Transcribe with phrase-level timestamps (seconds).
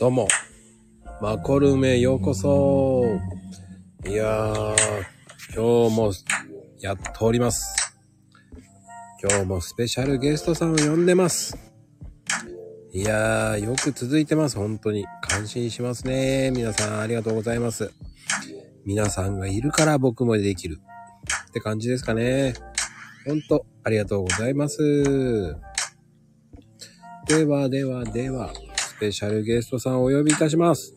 [0.00, 0.26] どうも、
[1.20, 3.04] マコルメようこそ。
[4.06, 4.74] いやー、
[5.54, 6.10] 今日も
[6.80, 8.00] やっております。
[9.22, 11.54] 今日もスペシャルゲストさんを呼んでます。
[12.94, 14.56] いやー、よく続いてます。
[14.56, 15.04] 本当に。
[15.20, 16.50] 感心しますね。
[16.50, 17.92] 皆さんありがとうございます。
[18.86, 20.80] 皆さんがいるから僕もできる。
[21.50, 22.54] って感じですかね。
[23.26, 24.78] ほんと、ありがとうございます。
[27.26, 28.50] ではではでは、
[29.00, 30.94] ペシャルゲストさんをお呼びいたします。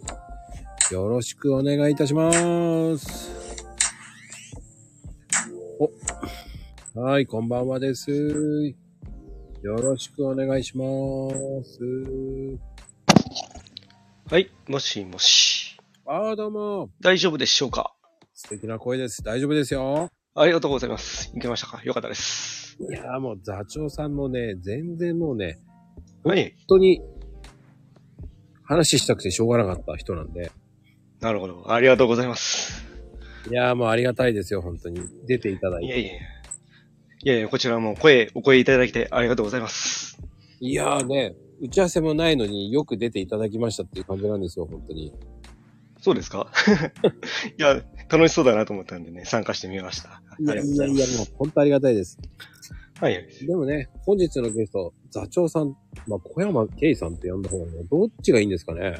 [0.91, 2.29] よろしくお願いいたしま
[2.97, 3.65] す。
[6.95, 8.11] お、はい、こんばんはです。
[8.11, 11.79] よろしくお願いします。
[14.29, 15.77] はい、もしもし。
[16.05, 16.89] あーどうも。
[16.99, 17.95] 大丈夫でしょうか？
[18.33, 19.23] 素敵な声です。
[19.23, 20.09] 大丈夫ですよ。
[20.35, 21.31] ありがとうございます。
[21.33, 21.81] いけましたか？
[21.85, 22.77] よかったです。
[22.81, 25.61] いやーもう座長さんもね、全然もうね、
[26.25, 26.53] はい。
[26.67, 26.99] 本当に
[28.73, 30.51] 話したくてしょうがなかった人なんで。
[31.21, 31.71] なるほど。
[31.71, 32.83] ありがとうございます。
[33.49, 35.01] いやーもうありがたいですよ、本当に。
[35.27, 35.85] 出ていただいて。
[35.87, 36.21] いやいやいや。
[37.25, 40.17] いやいや、こちらも声、お声いただきてありがとうございます。
[40.59, 45.13] いやーね、打ち合わせもないのによく出ていただきましたっていう感じなんですよ、本当に。
[46.01, 46.51] そうですか？
[47.57, 50.21] いや、楽しそうだなと思ったんでね、参加してみました。
[50.39, 51.17] いやありがとうございやいや、います。
[51.19, 52.17] もう本当ありがたいです。
[52.99, 53.27] はいはい。
[53.45, 55.75] でもね、本日のゲスト、座長さん、
[56.07, 58.97] まあ、小山圭さんって呼んだ方がね、どっちがいいんですかね？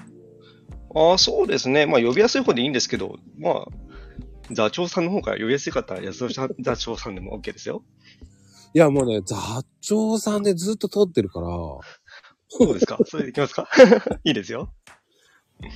[0.96, 1.86] ああ、そうですね。
[1.88, 3.66] まあ、呼びやすい方でいいんですけど、まあ、
[4.52, 7.84] 座長さんの方から呼びやすい方は、安田座長さんでも OK ですよ。
[8.76, 9.36] いや、もうね、座
[9.82, 11.48] 長さんでずっと撮ってるから、
[12.50, 13.00] そうですか？
[13.06, 13.68] それでいきますか？
[14.24, 14.72] いいですよ。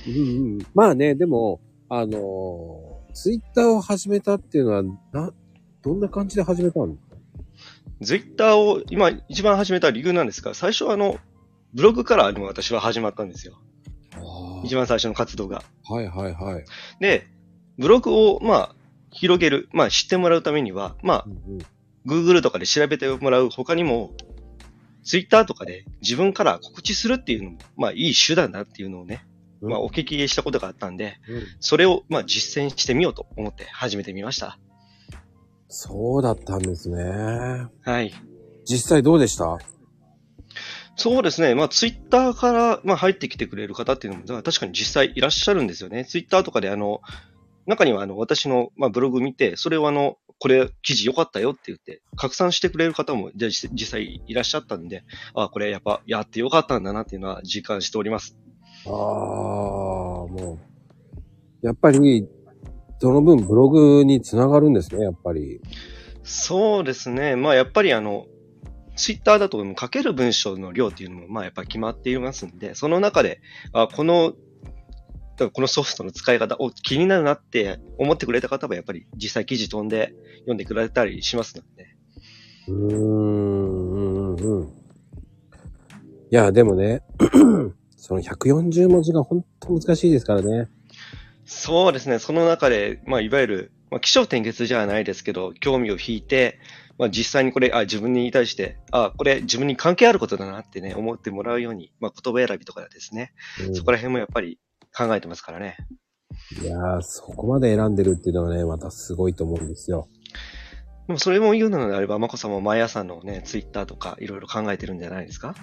[0.06, 0.14] うん
[0.54, 0.58] うん。
[0.74, 5.32] まあね、でも、あのーツイッターを始めたっていうのは、な、
[5.82, 7.07] どんな感じで始めたんですか
[8.02, 11.18] ツイッターを今一番始めた理由なんですが、最初はあの、
[11.74, 13.58] ブログからあの私は始まったんですよ。
[14.14, 15.62] あ一番最初の活動が。
[15.88, 15.92] あ。
[15.92, 16.64] はいはいはい。
[17.00, 17.26] で、
[17.78, 18.74] ブログをまあ、
[19.10, 21.58] 広げる、まあ知ってもらうためには、まあう、んうん
[22.06, 24.14] Google とかで調べてもらう他にも、
[25.04, 29.26] ツイッターとかで自分から告知するっていうのも、まあいい手段だっていうのをね、
[29.60, 34.58] うんまあお聞きしたことがあったんで、うんそれをまあ実践してみようと思って始めてみました。
[35.68, 37.66] そうだったんですね。
[37.82, 38.12] はい。
[38.64, 39.58] 実際どうでした？
[40.96, 41.54] そうですね。
[41.54, 46.04] まあ、ツイッターから、まあ、入ってきてくれる方っていうのも、だから確かに実際いらっしゃるんですよね。
[46.04, 47.00] ツイッターとかで、あの、
[47.66, 55.04] 中には、あの、私の、まあ、ブログ見て、それをあの、これ、記事良かったよって言って、拡散してくれる方も、じゃあ実実際いらっしゃったんで、
[55.34, 58.36] あこれやっぱ、やってよかったんだなっていうのは実感しております。
[58.86, 60.58] ああ、も
[61.62, 61.66] う。
[61.66, 62.26] やっぱり、
[63.00, 65.60] その分ブログにつながるんですね、やっぱり。
[66.24, 67.36] そうですね。
[67.36, 68.26] まあ、やっぱりあの、
[68.96, 73.40] ツイッターだと書ける文章の量っていうのも、まあ、やっぱ決まっていますんで、その中で、
[73.72, 74.34] あこの、
[75.52, 81.94] このソフトの使い方を気になるなって思ってくれた方は、やっぱり実際記事飛んで読んでくれたりしますので、
[82.66, 84.66] うーん、うん、うん。
[84.66, 84.70] い
[86.30, 87.02] や、でもね、
[87.96, 90.68] その140文字が本当難しいですからね。
[91.50, 92.18] そうですね。
[92.18, 96.58] その中で、まあ、いわゆる、まあ、気象転結じゃないですけど、興味を引いて、
[96.98, 103.32] まあ、実際にこれ、あ、自分に対して、あ、これ自分に関係あることだなってね、思ってもらうように、まあ、言葉選びとかですね、
[103.66, 104.58] うんそこら辺もやっぱり
[104.94, 105.76] 考えてますからね。
[106.60, 110.06] いやー、そこまで選んでるっていうのはね、またすごいと思うんですよ。
[111.06, 115.54] でもそれも言うのであれば、まこさんも毎朝のね、ツイッターとかいろいろ考えてるんじゃないですか？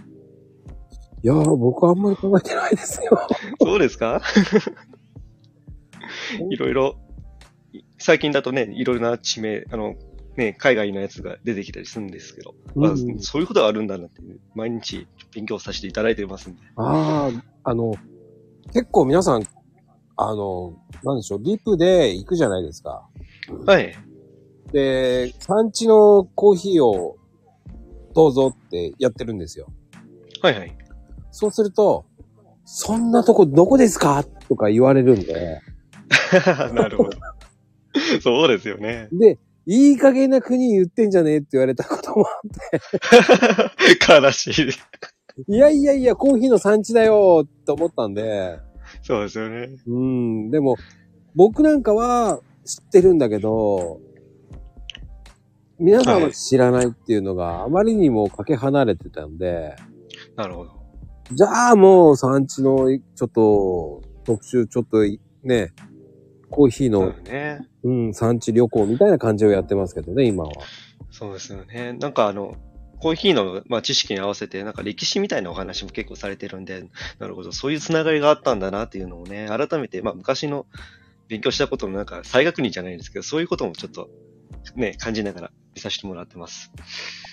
[1.24, 3.28] いやー、僕はあんまり考えてないですよ。
[3.62, 4.22] そうですか？
[6.50, 6.96] いろいろ、
[7.97, 9.96] 最近だとね、いろいろな地名、あの、
[10.38, 14.22] ね、海外のやつが出てきたりするんですけど、まあうんそういうことがあるんだなって、
[14.53, 16.62] 毎日勉強させていただいてますんで。
[16.75, 17.30] あ
[17.63, 17.94] あ、あの、
[18.74, 19.44] 結構皆さん、
[20.18, 23.07] あの、なんでしょう、リプで行くじゃないですか。
[23.66, 23.94] はい。
[24.72, 27.18] で、産地のコーヒーを
[28.13, 29.68] どうぞってやってるんですよ。
[30.42, 30.77] はいはい。
[31.31, 32.06] そうすると、
[32.66, 34.24] そんなとこどこですか？
[34.50, 35.62] とか言われるんで、
[36.74, 37.18] なるほど。
[38.22, 39.07] そうですよね。
[39.12, 42.42] で、いい加減な国言ってんじゃねえって言われたこともあ
[44.18, 44.68] っ悲しい。
[44.68, 44.74] て、
[45.48, 48.60] いやいやいや、コーヒーの産地だよって思ったんで、
[49.02, 49.69] そうですよね。
[49.88, 50.75] うん、でも、
[51.36, 54.00] 僕なんかは知ってるんだけど、
[55.78, 59.75] 皆さんは知らないっていうのがあまりにもかけ離れてたんで、
[60.36, 60.72] なるほど。
[61.31, 65.00] じゃあもう産地のちょっと特集ちょっと
[65.44, 65.74] ね、
[66.50, 67.59] コーヒーの、ね。
[67.83, 70.51] うん、産地旅行みたいな感じをやってますけどね、今は。
[71.12, 71.94] そうですよね。
[71.94, 72.56] なんかあの、
[73.00, 76.86] コーヒーの、まあ、知識に合わせて、なんか歴史みたいなお話も結構されてるんで、
[77.19, 80.65] なるほど、そういうつながりがあったんだなっていうのをね、改めて、まあ、昔の
[81.27, 84.09] 勉強したことのなんか、再確認じゃないんですけど、そういうこともちょっと、
[84.75, 86.71] ね、感じながら見させてもらってます。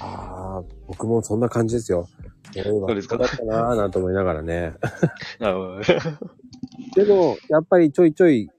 [0.00, 2.08] ああ、僕もそんな感じですよ。
[2.54, 3.16] そうですか？
[3.16, 4.74] だったなーなんて思いながらね。
[6.94, 8.50] でも、やっぱりちょいちょい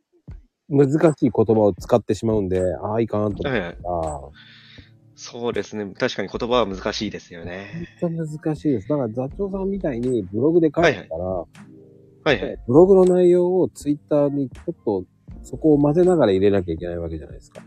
[0.74, 4.22] 難しい言葉を使ってしまうんで、ああ、いかんと思っはいはいたら、
[5.16, 5.86] そうですね。
[5.94, 7.88] 確かに言葉は難しいですよね。
[8.02, 8.90] 本当に難しいです。
[8.90, 11.46] だから座長さんみたいにブログで書いてたら、は
[12.26, 12.58] いはい。
[12.68, 15.06] ブログの内容をツイッターにちょっと
[15.44, 17.62] そこを混ぜながら入れなきゃいけないわけじゃないですか。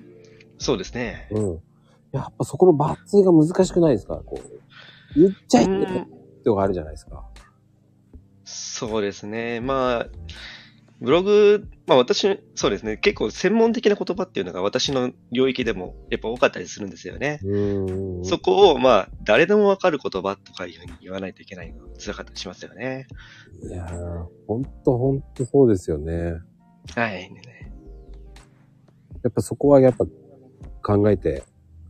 [0.58, 1.28] そうですね。
[1.30, 1.60] うん。
[2.12, 4.22] やっぱそこの抜粋が難しくないですか？
[4.24, 5.20] こう。
[5.20, 6.08] 言っちゃいけないって
[6.46, 7.24] のがあるじゃないですか。
[8.44, 9.60] そうですね。
[9.60, 10.06] まあ、
[11.00, 12.96] ブログ、まあ私、そうですね。
[12.96, 17.40] 結構専門的な言葉っていうのが私の領域でもやっぱ多かったりするんですよね。
[18.22, 23.06] そこを、まあ、誰でもわかる言葉とかいうふうに言わないといけないのが辛かったりしますよね。
[23.62, 26.34] いやー、ほんとほんとそうですよね。
[26.94, 27.30] はい。
[29.22, 30.06] やっぱそこはやっぱ
[30.82, 31.44] 考えて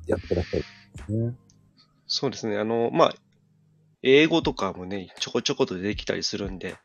[0.07, 1.35] やってらっしゃるんですね。
[2.07, 2.59] そうですね。
[2.59, 3.15] あの、まあ、
[4.03, 6.77] 英語とかもね、ちょこちょこと出てきたりするんで、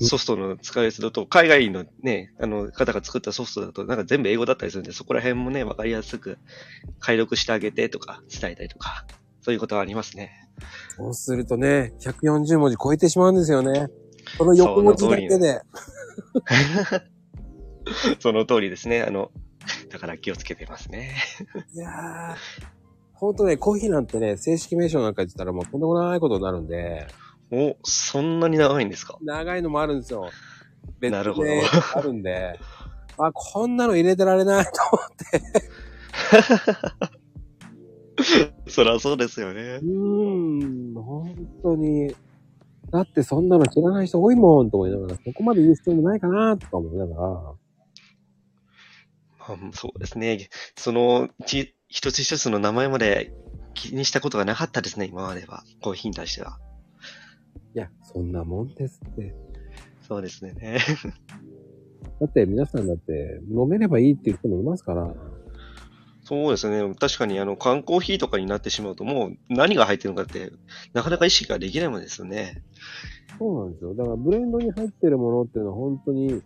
[0.00, 6.38] ソフトの使いやすだと、海外のね、あの方が作ったソフトだと、なんか全部英語だったりするんで、そこら辺もね、わかりやすく
[7.00, 9.06] 解読してあげてとか、伝えたりとか、
[9.40, 10.48] そういうことはありますね。
[10.96, 13.88] そうするとね、140文字超えてしまうんですよね。
[14.36, 15.62] この横文字だけで。
[18.20, 19.02] その通りです ね。
[19.02, 19.30] あの、
[19.90, 21.16] だから気をつけてますね。
[21.74, 22.34] いやー、
[23.14, 27.06] ほんとね、コーヒーなんてね、正式名称なんか言ってたらもうとんでもないことになるんで、
[27.50, 29.18] お、そんなに長いんですか？
[29.22, 30.30] 長いのもあるんですよ。
[31.00, 31.50] なるほど
[31.94, 32.58] あるんで、
[33.18, 35.42] あ、こんなの入れてられないと思って。
[38.70, 39.84] そりゃそうですよねう。
[39.84, 42.14] ーん、本当に。
[42.90, 47.20] だってそんなの知らない人多いもんと思いながら、そこまで言う必要もないかなとか思いながら。
[47.20, 47.56] ま
[49.54, 50.48] あそうですね。
[50.76, 53.32] その、ち一つ一つの名前まで
[53.74, 55.62] 気にしたことがなかったですね、今までは。
[55.80, 56.58] コーヒーに対しては。
[57.74, 59.34] いや、そんなもんですって。
[60.00, 60.54] そうですね。
[62.20, 65.14] だって皆さんだって飲めればいいっていう人もいますから。
[66.24, 66.94] そうですね。
[66.94, 70.52] 確かに、あの、缶コーヒーとかになってしまうと、もう何が入ってるのかって、
[70.92, 72.62] なかなか意識ができないもんですよね。
[73.38, 73.94] そうなんですよ。
[73.94, 76.42] だからブレンドに入ってるものっていうのは本当に、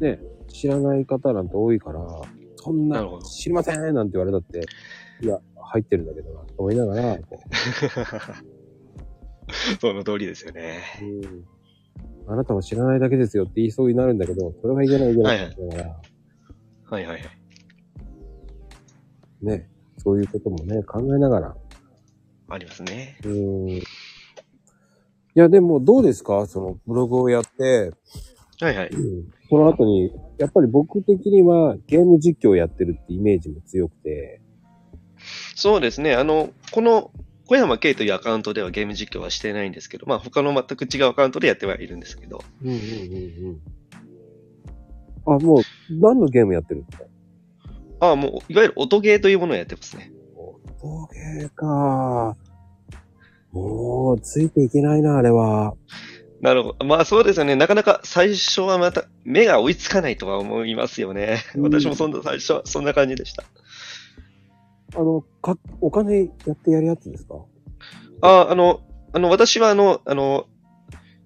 [0.00, 0.18] ね、
[0.48, 2.00] 知らない方なんて多いから、
[2.56, 4.66] そんな知りませんなんて言われたって、
[5.20, 7.40] いや、入ってるんだけどな、と思いながら、こ
[9.80, 10.80] その通りですよね。
[11.02, 11.08] うう
[11.38, 11.44] ん
[12.28, 16.00] あなたは知らないだけですよって言いそうになるんだけど、それはいけないいけないって言いながら、
[16.84, 17.22] はいはいはい。
[19.44, 19.68] ね、
[19.98, 21.56] そういうこともね、考えながら。
[22.48, 23.18] ありますね。
[23.24, 23.68] うん。
[23.70, 23.82] い
[25.34, 26.46] や、でもどうですか？
[26.46, 27.92] そのブログをやって、
[28.60, 28.88] はいはい。
[28.88, 34.40] うんその後に、やっぱり僕的にはゲーム実況をやってるってイメージも強くて、
[35.54, 36.14] そうですね。
[36.14, 37.10] あの、この、
[37.52, 42.80] 小山圭というアカウントではゲーム実況はしてないんですけど、まあ他の全く違うアカウントでやってはいるんですけど、うんうんうん
[45.26, 45.36] うん。
[45.36, 47.04] あ、もう、何のゲームやってるんですか？
[48.00, 50.10] ああ、もう、いわゆる音ゲーというものをやってますね。
[50.80, 52.38] 陶芸か。
[53.52, 55.74] もう、ついていけないな、あれは。
[56.40, 56.86] なるほど。
[56.86, 57.54] まあそうですよね。
[57.54, 61.38] なかなか最初はまた目が追いつかないとは思いますよね。
[61.54, 63.44] うん私もそんな最初はそんな感じでした。
[64.94, 67.36] あの、か、お金やってやるやつですか？
[68.20, 68.80] ああの、
[69.12, 70.46] あの、私はあの、あの、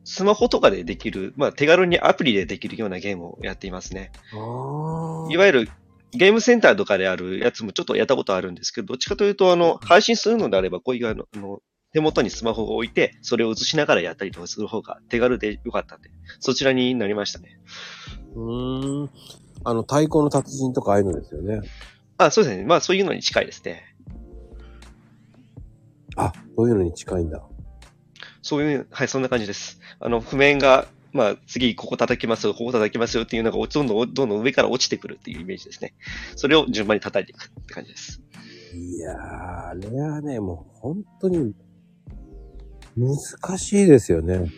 [0.04, 4.12] スマホとかでできる、まあ手軽にアプリでできるようなゲームをやっていますね。
[4.32, 5.68] あいわゆる
[6.12, 11.60] ゲームセンターとかであるやつもちょっとやったことあるんですけど、どっちかというと、あの、配信するのであれば、こういうあの、あの
[11.92, 17.58] 手元にスマホを置いて、それを映しながらやったりとかする方が手軽でよかったんで、そちらになりましたね。
[18.34, 19.10] うーん。
[19.64, 21.60] あの、太鼓の達人とかああいうのですよね。
[22.18, 22.64] あ、そうですね。
[22.64, 23.94] まあそういうのに近いですね。
[26.16, 27.42] あ、そういうのに近いんだ。
[28.42, 29.80] そういう、はい、そんな感じです。
[30.00, 35.94] あの、譜面が、まあ、次、ここ叩きますよ、ここ叩きますよっていうのが、どんどん、どんどん上から落ちてくるっていうイメージですね。
[36.36, 38.22] それを順番に叩いていくって感じです。
[38.74, 41.54] いやー、あれはね、もう本当に
[42.96, 44.50] 難しいですよね。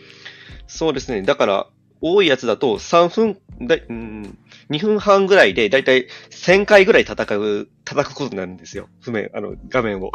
[0.66, 1.22] そうですね。
[1.22, 1.66] だから、
[2.00, 4.38] 多いやつだと3分、だいうん、
[4.70, 8.88] 2分半ぐらいで、だいたい1000回ぐらい戦う、叩くことになるんですよ。
[9.00, 10.10] 譜面、あの、画面を。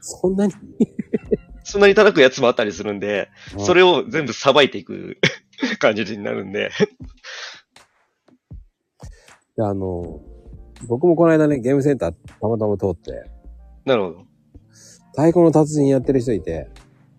[0.00, 0.52] そんなに？
[1.64, 3.80] そんなに叩くやつもあったりするんで、それ。
[3.80, 5.18] れを全部さばいていく
[5.78, 6.70] 感じになるんで。
[9.56, 10.20] であの、
[10.88, 13.30] 僕もこの間ね、ゲームセンターたまたま通って、
[13.84, 14.26] なるほど。
[15.10, 16.68] 太鼓の達人やってる人いて、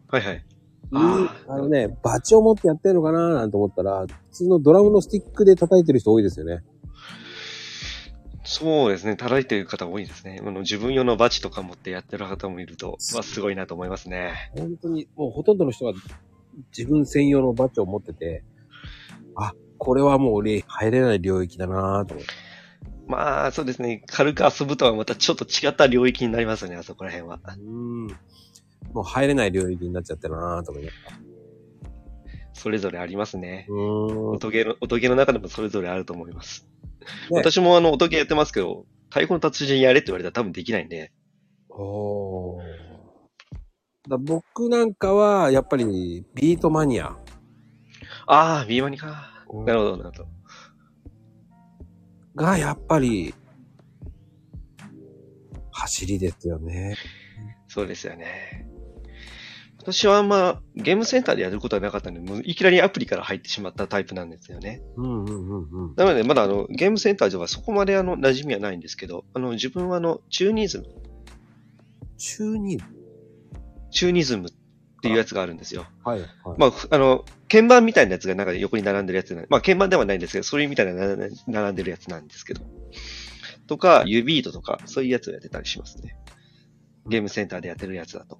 [0.08, 0.46] はいはい。
[0.94, 6.64] うんあのね、バチを持ってやってるのかななんて思ったら、普通のドラムのスティックで叩いてる人多いですよね。
[8.44, 9.16] そうですね。
[9.16, 10.40] 叩いてる方多いですね。
[10.42, 14.52] あの自分用のバチとか持ってやってる方もいると、まあ、すごいなと思いますね。
[14.56, 15.94] 本当に、もうほとんどの人が
[16.78, 18.44] 自分専用のバチを持ってて、
[19.36, 22.32] あ、これはもう俺入れない領域だなと思って。
[23.08, 24.04] まあ、そうですね。
[24.08, 27.40] 軽く遊ぶとはまたちょっと違った領域になりますよね、あそこら辺は。
[27.58, 28.08] うん。
[28.94, 31.34] もう入れない領域になっちゃってるなと思いました。
[32.54, 33.66] それぞれありますね。
[33.70, 34.30] うーん。
[34.32, 36.68] 音ゲーの、音ゲーの中でもそれぞれあると思います。
[37.30, 41.12] ね私もあの、音ゲーやってますけど、太鼓の達人やれって言われたら多分できないんで、
[41.70, 42.63] おー
[44.10, 47.18] だ僕なんかは、やっぱり、ビートマニア。
[48.28, 49.30] ああ、ビーマニか。
[49.50, 50.28] うんなるほど、なるほど。
[52.36, 53.34] が、やっぱり、
[55.72, 56.96] 走りですよね。
[57.68, 58.68] そうですよね。
[59.84, 64.82] 私はあんまゲームセンターでやることはなかったんで、もういきなりアプリから入ってしまったタイプなんですよね。
[64.96, 65.96] うんうんうんうん。
[65.98, 70.86] なので、まだあの、ゲームセンターではそこまであの、馴染みはないんですけど、あの、自分はあの、チューニズム、
[72.18, 72.80] 中に、
[73.92, 74.52] チューニズムっ
[75.02, 75.86] ていうやつがあるんですよ。
[76.06, 76.30] はい、はい。
[76.58, 82.62] まあ、ふあの、鍵盤みたいなやつがなんか横に並んでるやつなまあ、鍵盤ではないんですけど、それみたいなな並んでるやつなんですけど。
[83.68, 86.16] とか、ユビートとか、そういうやつをやってたりしますね。
[87.08, 88.40] ゲームセンターでやってるやつだと。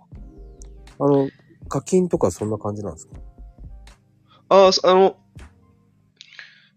[1.00, 1.30] あの、
[1.70, 3.16] 課金とかそんな感じなんですか？
[4.50, 5.18] ああ、そあの、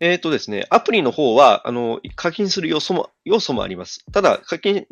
[0.00, 4.04] えっ、とですね、アプリの方は、あの、課金する要素も、要素もあります。
[4.12, 4.86] ただ、課金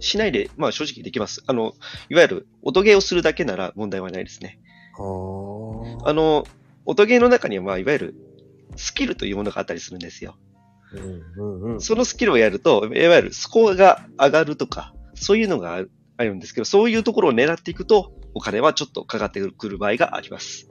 [0.00, 1.42] しないで、まあ正直できます。
[1.46, 1.72] あの、
[2.08, 4.60] いわゆる音ゲーをするだけなら問題はないですね。
[4.98, 6.10] はあ。
[6.10, 6.44] あの、
[6.84, 8.14] 音ゲーの中には、まあ、いわゆる、
[8.76, 10.36] スキルというものがあったりするんですよ。
[10.92, 11.80] うんうんうん。
[11.80, 15.84] そのスキルをやると、いわゆるスコアが上がるとか、そういうのが
[16.16, 20.68] あるんですけど、そういうところを狙っていくと、お金はちょっとかかってくる場合があります。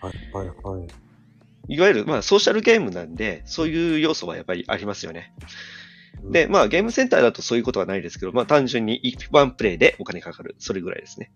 [0.00, 0.88] はいはいはい。
[1.68, 5.32] いわゆる、まあ、ソーシャルゲームなんで、そういう要素はやっぱりありますよね。
[6.30, 9.00] で、まあ、ゲームセンターだとそういうことはないですけど、まあ、単純に
[9.32, 10.56] ワンプレイでお金かかる。
[10.58, 11.32] それぐらいですね。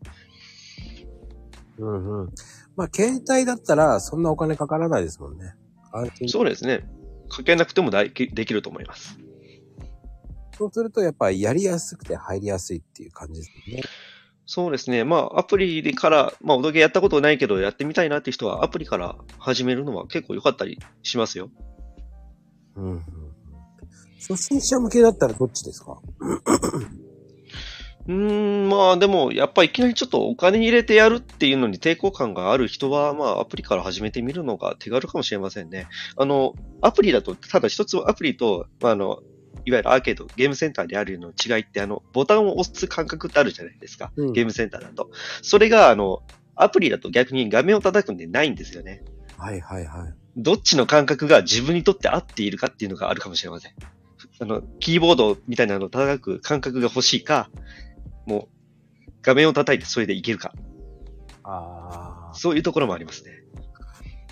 [1.79, 2.29] うんうん。
[2.77, 5.55] まあ、携帯だったら、そんなお金かからないですもんね。
[6.27, 6.85] そうですね。
[7.29, 9.19] かけなくてもだいできると思います。
[10.59, 13.83] そうすると、やっぱりやりやすくて入りやすいっていう感じですね。
[14.45, 15.05] そうですね。
[15.05, 21.51] まあ、アプリから、まあ、おどけやったことないけど、やってみたいなって人は、アプリから始めるのは結構良かったりしますよ。
[22.77, 23.05] うん。
[24.19, 26.01] 初心者向けだったらどっちですか？
[28.07, 35.89] うーん、まあ、でも、やっぱいきなりちょっとお金入れてやるっていうのに抵抗感がある人は、まあ、アプリから始めてみるのが手軽かもしれませんね。
[36.17, 39.19] あの、アプリだと、ただ一つアプリと、まあ、あの、
[39.65, 44.13] いわゆるアーケード、ゲームセンターであるの違いって、あの、ボタンを押す感覚ってあるじゃないですか。
[44.17, 45.11] うんゲームセンターだと。
[45.43, 46.23] それが、あの、
[46.55, 49.03] アプリだと逆に画面を叩くんでないんですよね。
[49.37, 50.15] はいはいはい。
[50.37, 53.73] どっちの感覚が自分にとって合っているかっていうのがあるかもしれません。
[54.41, 57.51] あの、キーボードみたいなのを叩く感覚が欲しいか、
[58.27, 58.49] も
[59.09, 60.53] う、画面を叩いてそれでいけるか。
[61.45, 63.31] あそういうところもありますね。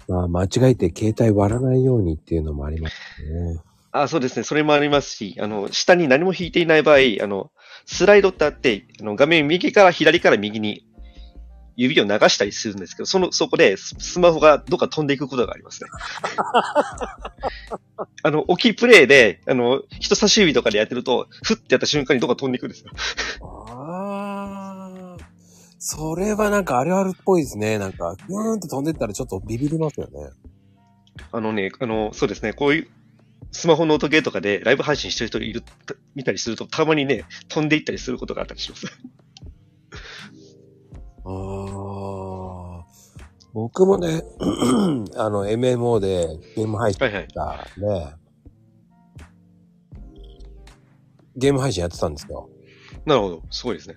[0.08, 0.12] あ。
[0.12, 3.60] まあ、間違えて携帯割らないようにっていうのもありますね。
[4.02, 4.42] あそうですね。
[4.42, 7.50] それもありますし、あの、下に何も引いていない場合、あの、
[7.84, 10.86] スライドってあって、あの、画面右から左から右に
[11.76, 15.90] 指を流したりするんですけど、その、そこでススマホがどっか飛んでいくことがありますね。
[18.22, 22.90] あの、大きいプレイで、あの、人差し指とかでやってると、ふってやった瞬間にどっか飛んでいくんですよ。
[23.42, 25.26] ああ。
[25.78, 27.78] それはなんかあるあるっぽいですね。
[27.78, 30.30] なんか、ふーんって飛んでったらちょっとビビりますよね。
[31.30, 32.88] あのね、あの、そうですね、こういう、
[33.52, 35.62] スマホの音ゲーとかでライブ配信してる人いる、
[36.14, 38.86] 見たりすると、たまにね、飛んでいったりすることがあったりします。
[41.24, 42.86] ああ。
[43.52, 44.22] 僕もね、
[45.16, 47.28] あの、MMO でゲーム配信はいはい。
[47.28, 48.14] したね、
[51.36, 52.50] ゲーム配信やってたんですよ。
[53.04, 53.42] なるほど。
[53.50, 53.96] すごいですね。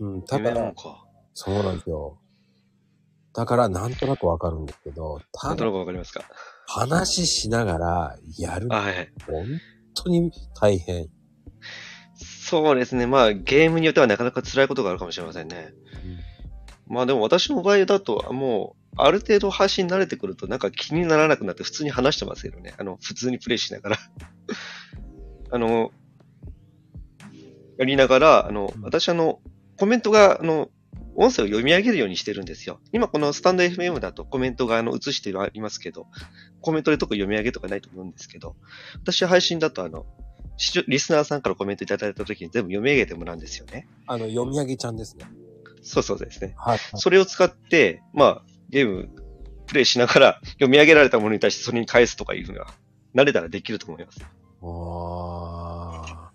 [0.00, 1.06] うん、だから、か。
[1.34, 2.18] そうなんですよ。
[3.34, 6.24] だから、なんとなくわかるんですけど、なんとな、くわかりますか。
[6.74, 9.12] 話しながらやるはいはい。
[9.26, 9.46] 本
[9.94, 11.08] 当に大変。
[12.14, 13.06] そうですね。
[13.06, 15.74] まあ、ゲームによってはなかなか辛いことがあるかもしれませんね。
[16.86, 22.74] まあでも私の場合だと、もう、ある程度配信慣れてくると、なんか気にならなくなって普通に話してますけどね。
[22.78, 23.98] あの、普通にプレイしながら。
[25.52, 25.90] あの、
[27.78, 29.40] やりながら、あの、私あの、
[29.76, 30.70] コメントが、あの、
[31.14, 32.80] 音声を読み上げるようにしてるんですよ。
[32.92, 36.06] 今このスタンド FM だとコメントがあの映してありますけど、
[36.60, 38.56] コメントで特に読み上げとかないと思うんですけど、
[39.02, 40.06] 私配信だとあの、
[40.86, 43.88] リスナーさんからコメントいただいた時に全部読み上げてもらうんですよね。
[44.06, 45.24] あの、読み上げちゃんですね。
[45.82, 46.54] そうそうですね。
[46.56, 46.78] はい。
[46.94, 49.08] それを使って、まあ、ゲーム、
[49.66, 52.72] プレイしながら 読み上げられたものに対してそれに返すとかいうのが、
[53.14, 54.20] 慣れたらできると思います。
[54.64, 56.32] ああ、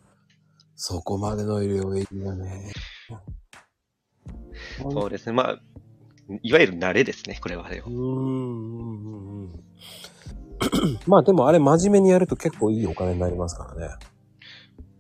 [0.76, 2.74] そこまでの領域だね。
[4.80, 5.34] そうですね。
[5.34, 5.60] まあ、
[6.42, 7.90] いわゆる慣れですね、これはねう。
[7.90, 9.64] ーんうんうんうん。
[11.08, 13.96] まあでもあれ真面目にやると結構いいお金になりますからね。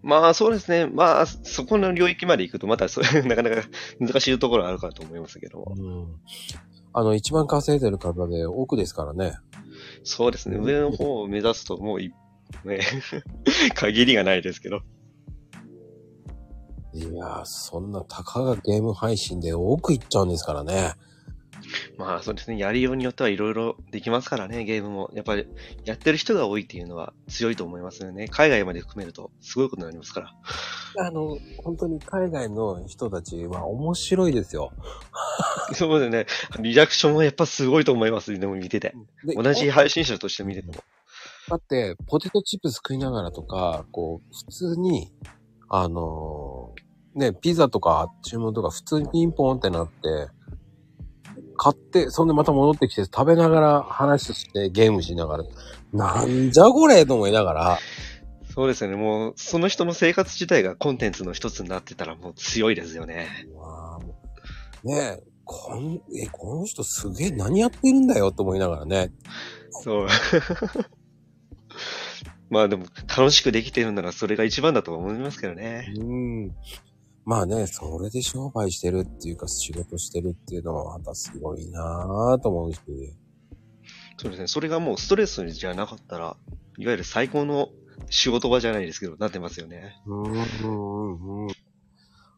[0.04, 0.88] まあそうですね。
[0.88, 3.64] まあ、そこの領域まで行くと、またそれ、 なかなか
[4.00, 5.76] 難しいところはあるかと思いますけども。
[5.78, 6.08] うん。
[6.94, 9.36] あの、一番稼いでる方で奥ですからね。
[10.04, 10.58] そうですね。
[10.58, 12.14] 上の方を目指すと、もうい、
[12.64, 12.80] ね、
[13.76, 14.82] 限りがないですけど。
[16.98, 20.94] いやー、そんなたかがゲーム配信で奥行っちゃうんですからね。
[21.98, 22.58] まあそうですね。
[22.58, 25.12] やりようによってはいろいろできますからね、ゲームも。
[25.14, 25.48] やっぱり、
[25.86, 28.28] やってる人が多いっていうのは強いと思いますよね。
[28.28, 31.06] 海外まで含めると、すごいことになりますから。
[31.08, 34.72] あの、本当に海外の人たちは面白いですよ。
[35.74, 36.26] そうですね。
[36.62, 38.38] リアクションはやっぱすごいと思います。
[38.38, 38.94] でも見てて。
[39.26, 40.74] で同じ配信者として見てても。
[41.50, 45.12] だって、ポテトチップス食いながらとか、こう、普通に、
[45.70, 46.47] あのー
[47.18, 49.94] ね、ピザとか注文とか普通にピンポンってなって、
[51.58, 55.44] 買って、そんでまた戻ってきて食べながら話してゲームしながら、
[55.92, 57.80] なんじゃこれと思いながら、
[58.54, 58.96] そうですよね。
[58.96, 63.28] もう、その人の生活自体がコンテンツの一つになってたらもう強いですよね。
[64.84, 69.12] ねえ、こん、え、この人すげえ何やってるんだよと思いながらね。
[69.70, 70.08] そう。
[72.50, 75.94] まあでも、楽しくできてるならそれが一番だと思いますけどね。
[75.98, 76.56] うん。
[77.28, 82.80] まあね、それで商売してるっていうか仕事してるっていうのはまたすごいなぁと思うし。
[84.18, 84.48] そうですね。
[84.48, 86.38] それがもうストレスじゃなかったら、
[86.78, 87.68] いわゆる最高の
[88.10, 90.02] 仕事場じゃないですけど、なってますよね。
[90.06, 91.50] うんうんうん。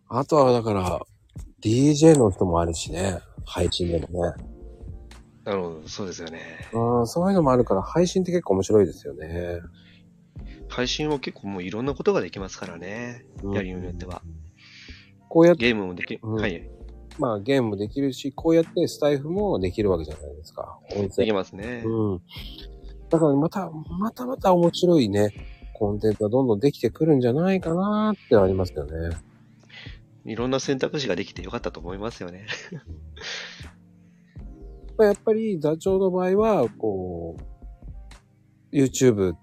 [0.07, 0.99] あとはだから、
[1.61, 3.19] DJ の人もあるしね。
[3.45, 4.33] 配信でもね。
[5.45, 6.41] なるほど、そうですよね。
[6.73, 9.59] うん、そういうのもあるから配信って結構面白いですよね。
[10.67, 13.27] 配信は結構もういろんなことができますからね。
[13.53, 14.23] やりようによっては。
[15.29, 16.19] こうやって、ゲームもできる。
[16.23, 16.69] うんはい。
[17.19, 20.79] まあゲームもできるし、こうやってスタイフもできるわけじゃないですか。
[20.91, 21.83] 音で声きますね。
[21.85, 22.21] うん。
[23.09, 25.33] だからまた、またまた面白いね、
[25.73, 29.17] コンテンツがどんどんできてくるんじゃないかなってありますよね。
[30.25, 32.45] いろんな選択肢ができてよかったと思いますよね。
[34.97, 37.37] ま あやっぱり座長の場合は、こ
[38.71, 39.35] う、YouTube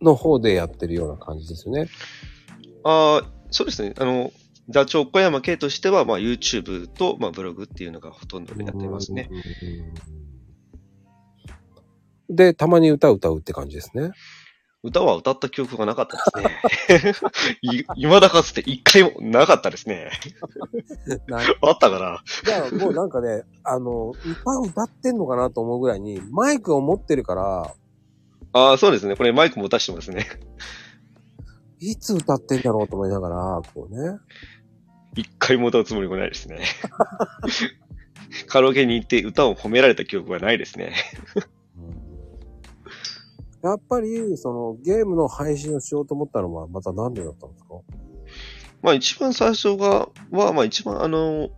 [0.00, 1.88] の方でやってるような感じですよね。
[2.84, 3.94] ああ、そうですね。
[3.98, 4.32] あの、
[4.68, 9.28] 座長小山系としては、まあ、YouTube と、まあ、ブログっていうのがほとんどでやってますね。
[12.28, 12.36] うん。
[12.36, 14.12] で、たまに歌歌うって感じですね。
[14.82, 17.14] 歌は歌った記憶がなかったですね。
[17.62, 20.10] い未だかつて一回もなかったですね。
[21.26, 22.22] な あったから。
[22.46, 27.74] いや、もうなんかね、あの、歌歌ってんのかなと思うぐらいに、マイクを持ってるから、
[28.52, 29.16] ああ、そうですね。
[29.16, 30.26] これマイクも出してますね。
[31.80, 34.18] いつ歌ってんだろうと思いながら、こうね。
[35.16, 36.60] 一回も歌うつもりもないですね。
[38.48, 40.94] カラオケに行って歌を褒められた記憶はないですね。
[43.62, 47.68] やっぱり、その、ゲームの配信をしようと思ったのは、また何でだったんですか？
[48.82, 51.48] まあ一番最初が、は、まあ一番あの、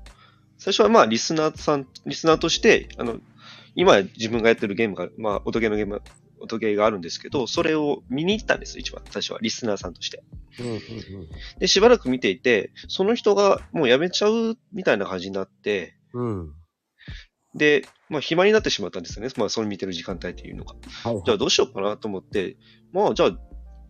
[0.59, 3.19] 最初はまあリスナーさん、リスナーとして、あの、
[3.75, 6.01] 今自分がやってるゲームが、まあ音ゲーのゲーム、
[6.47, 9.39] 音ゲーがあるんですけど、それを見に行ったんです、一番最初は。
[9.43, 10.25] リスナーさんとして。
[10.59, 10.81] うんうんうん。
[11.59, 16.53] で、しばらく見ていて、その人がもう辞めちゃうみたいな感じになって、うん。
[17.55, 19.33] で、まあ暇になってしまったんですよね。
[19.37, 20.75] まあそれ見てる時間帯っていうのが。
[21.05, 22.57] はい、じゃあどうしようかなと思って、
[22.93, 23.39] まあじゃあ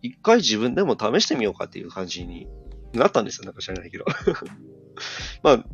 [0.01, 2.47] 一回自分でも試してみようかっていう感じに
[2.93, 3.45] なったんですよ。
[3.45, 4.05] なんか知らないけど。
[5.43, 5.65] まあ、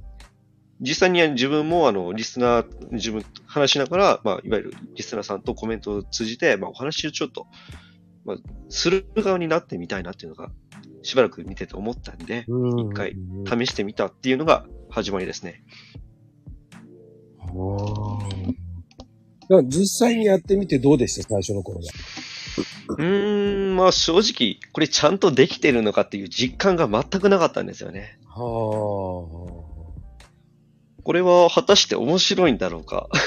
[0.84, 7.48] 実際に自分もあの、リスナー、自分、話しながら、まあ、いわゆるリスナーさんとコメントを通じて、まあ、お話をちょっと、
[8.26, 8.38] まあ、
[8.70, 10.52] する側になってみたいなっていうのが、
[11.02, 13.16] しばらく見てて思ったんで、うん一回
[13.46, 15.64] 試してみたっていうのが始まりですね。
[19.52, 21.28] あ実際にやってみてどうでした？
[21.28, 21.86] 最初の頃は。
[22.88, 28.18] うーん、まあ正直、これちゃんとできてるのかっていう実感が全くなかったんですよね。
[28.26, 29.63] は
[31.04, 33.10] これは果たして面白いんだろうか？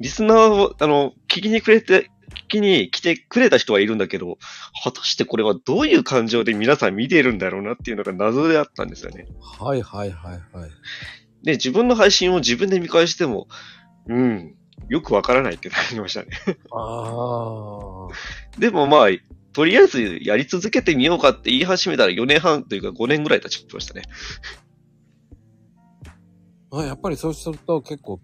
[0.00, 2.10] リスナーを、あの、聞きにくれて、
[2.48, 4.38] 聞きに来てくれた人はいるんだけど、
[4.82, 9.26] 果たしてこれはどういう感情で皆さん見ているんだろうなっていうのが謎であったんですよね。
[9.60, 9.64] あ。
[9.64, 10.70] はいはいはいはい。
[11.44, 13.46] で、自分の配信を自分で見返しても、
[14.08, 14.56] うん、
[14.88, 16.30] よくわからないってなりましたね。
[16.72, 18.58] ああ。
[18.58, 19.08] でもまあ、
[19.52, 24.02] とりあえずやり続けてみようかって言い始めたら4年半というか5年ぐらい経ちましたね。
[26.72, 28.20] あやっぱりそうすると結構、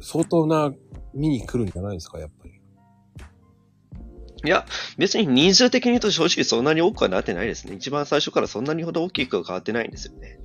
[0.00, 0.72] 相当な
[1.14, 2.60] 見に来るんじゃないですか、やっぱり。
[4.44, 4.66] いや、
[4.98, 7.74] 別に人数的に言うと正直そんなに多くはなってないですね。
[7.74, 10.40] 一番最初からそんなにほど大きくは変わってないんですよね。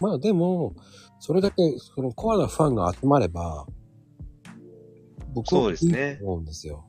[0.00, 0.74] まあでも、
[1.18, 3.66] それだけそのコアなファンが集まれば、
[5.34, 6.86] 僕そうはで思うんですよ。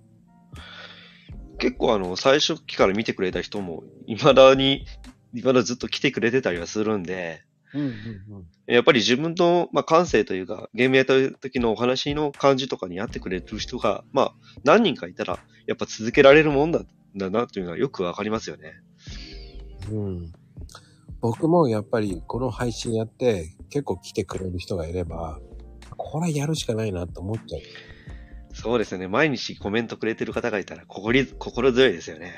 [1.57, 4.86] 結構あの、最初期から見てくれた人も、未だに、
[5.34, 7.43] 未だずっと来てくれてたりはするんで、
[7.74, 8.74] うんうんうん。
[8.74, 16.82] やっぱり自分の、まあ、感性というか、ゲームやった時のお話の感じとかに合ってくれる人が、まあ、何人かいたら、やっぱ続けられるもんだ、
[17.15, 18.74] だなっていうのはよくわかりますよね。
[19.91, 20.34] うん。
[21.22, 25.39] 僕もやっぱりこの配信やって結構来てくれる人がいれば、
[25.98, 27.62] これやるしかないなと思っちゃう。
[28.56, 29.08] そうですよね。
[29.08, 32.34] 毎日コメントくれてる方がいたら、心り心強いですよね。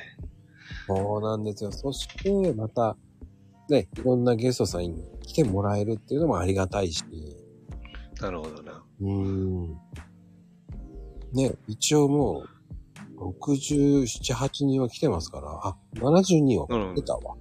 [0.87, 1.71] そうなんですよ。
[1.71, 2.95] そして、また、
[3.69, 7.03] ね、いろんなゲストさんに来てもらえるっていうのもありがたいし、
[8.21, 8.83] なるほどな。
[9.01, 9.77] うーん。
[11.33, 12.45] ね、一応も
[13.17, 17.35] う、67、8人は来てますから、あ、72人は来てたわ。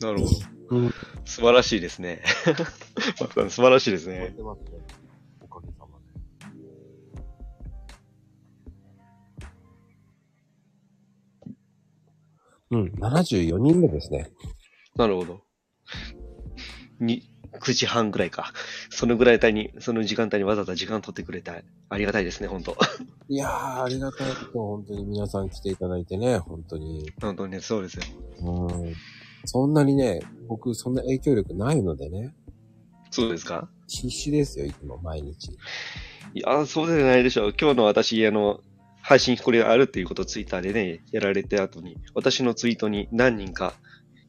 [0.00, 0.26] なるほ
[0.70, 0.76] ど。
[0.76, 0.94] うん。
[1.24, 2.22] 素晴らしいですね。
[3.16, 4.34] 素晴らしいですね。
[12.70, 14.30] うん、74人目ですね。
[14.96, 15.40] なるほど。
[17.00, 17.30] に、
[17.60, 18.52] 9時半ぐらいか。
[18.90, 21.62] そのぐらい帯に、その時間帯にわざわざ時間取ってくれた。
[21.88, 22.76] ありがたいですね、本当
[23.28, 27.10] いやー、ありがたいこと、本当に皆さん来ていただいてね、本当に。
[27.20, 28.04] 本当にね、そうですよ。
[28.40, 28.94] うん。
[29.46, 32.34] そんなにね、僕、そんな影響力ないのでね、
[33.10, 33.68] そうですか？
[33.88, 35.48] 必死ですよ、いつも、毎日。
[36.34, 37.54] いや、そうじゃないでしょう。
[37.60, 38.60] 今日の私、あの、
[39.02, 43.74] 配信これあるっていうことをツイッターでね、やられて後に、私のツイートに何人か、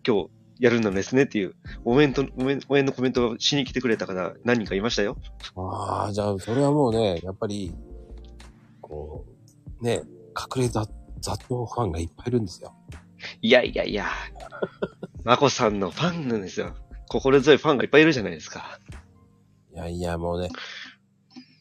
[0.05, 0.29] 今日
[0.60, 1.55] やるのですねっていう、
[1.86, 2.25] 応援と、
[2.69, 5.17] 応援のコメントをしに来てくれた方、何人かいましたよ。
[5.55, 7.73] ああ、じゃあ、それはもうね、やっぱり、
[8.79, 9.25] こ
[9.81, 10.03] う、ね、
[10.55, 10.89] 隠れ雑
[11.21, 12.73] 雑踏ファンがいっぱいいるんですよ。
[13.41, 14.07] いやいやいや、
[15.23, 16.75] まこさんのファンなんですよ。
[17.07, 18.79] 心強いファンがいっぱいいるじゃないですか。
[19.73, 20.49] いやいや、もうね、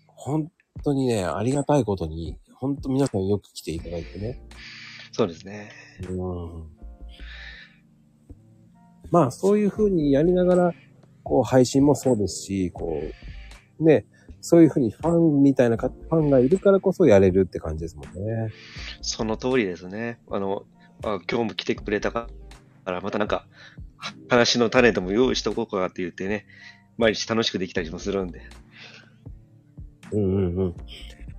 [0.06, 0.50] 本
[0.82, 4.42] 当にね、ありがたいことに、本当皆さんよく来ていただいてね。
[5.12, 5.72] そうですね。
[6.08, 6.66] うん。
[9.10, 10.74] まあ、そういう風にやりながら、
[11.24, 13.02] こう、配信もそうですし、こ
[13.78, 14.04] う、ね、
[14.40, 18.52] そういう風にファンみたいなかファンがいるからこそやれるって感じですもんね。
[19.00, 20.20] その通りですね。
[20.30, 20.64] あの、
[21.02, 22.28] あ今日も来てくれたか
[22.84, 23.46] ら、またなんか、
[23.96, 26.46] は話の種でも用意しておこうかなって言ってね、
[26.96, 28.42] 毎日楽しくできたりもするんで。
[30.12, 30.74] うんうんうん。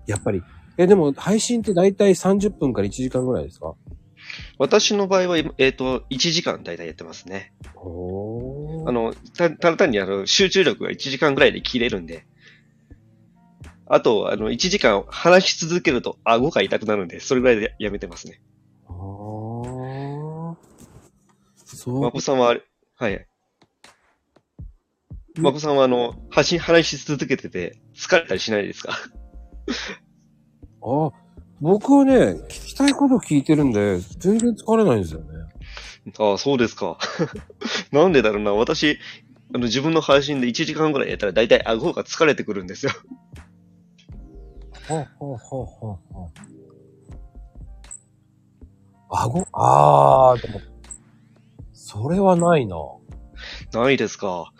[0.07, 0.41] やっぱり。
[0.77, 3.75] え、でも、配信って大体30分から1時間ぐらいですか？
[4.57, 7.53] 私の場合は、今えっ、と、1時間大体やってますね。
[7.75, 12.25] おあの、た、ただ単にあの、集中力が1時間ぐらいで切れるんで。
[13.87, 18.41] あと、あの、1時間話し続けると顎が痛くなるんで、それぐらいでやめてますね。
[18.87, 20.55] あー
[21.65, 21.99] そう。
[22.01, 22.61] まこさんははい
[22.99, 23.27] はい。
[25.35, 28.97] まこさんはあの、発信、話し続けてて疲れたりしないですか？
[30.81, 31.11] あ、
[31.59, 35.27] 僕はね、聞きたいこと聞いてるんで、全然疲れないんですよね。
[36.17, 36.97] ああ、そうですか。
[37.91, 38.53] なんでだろうな。
[38.53, 38.97] 私、
[39.53, 42.91] あの、自分の配信で1時間ぐらいやったら大体顎が疲れてくるんですよ。
[44.87, 46.51] ほうほうほうほうほう。
[49.09, 50.61] 顎あー、でも、
[51.73, 52.77] それはないな。
[53.73, 54.51] ないですか。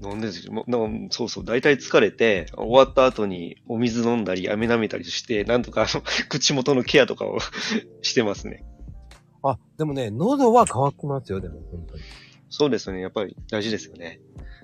[0.00, 7.38] なんでもなそうそう、大体疲れて、終わった後にお水飲んだり、飴舐めたりして、なんとかあの、 口元のケアとかを
[8.02, 8.64] してますね。
[9.42, 12.02] あ、でもね、喉は乾きますよ、でも、本当に。
[12.48, 13.02] そうですよね。
[13.02, 14.20] やっぱり大事ですよね。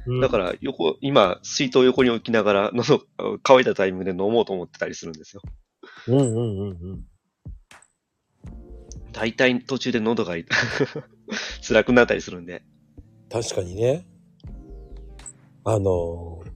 [0.06, 3.06] うんだから、横、今、水筒横に置きながら、喉、
[3.42, 5.42] 乾いたタイミングで飲もうと思ってたりするんですよ。
[6.08, 7.04] うんうんうんうん。
[9.12, 10.34] 大体途中で喉が
[11.66, 12.62] 辛くなったりするんで。
[13.30, 14.06] 確かにね。
[15.64, 16.54] あのー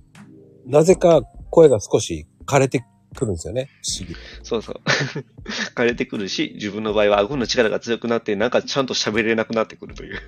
[0.66, 2.84] なぜか声が少し枯れて
[3.16, 3.70] くるんですよね。
[3.82, 4.14] 不思議。
[4.42, 4.80] そうそう。
[5.74, 10.20] 枯れてくるし、自分の場合は顎の力が強くなって、なんかちゃんと喋れなくなってくるという。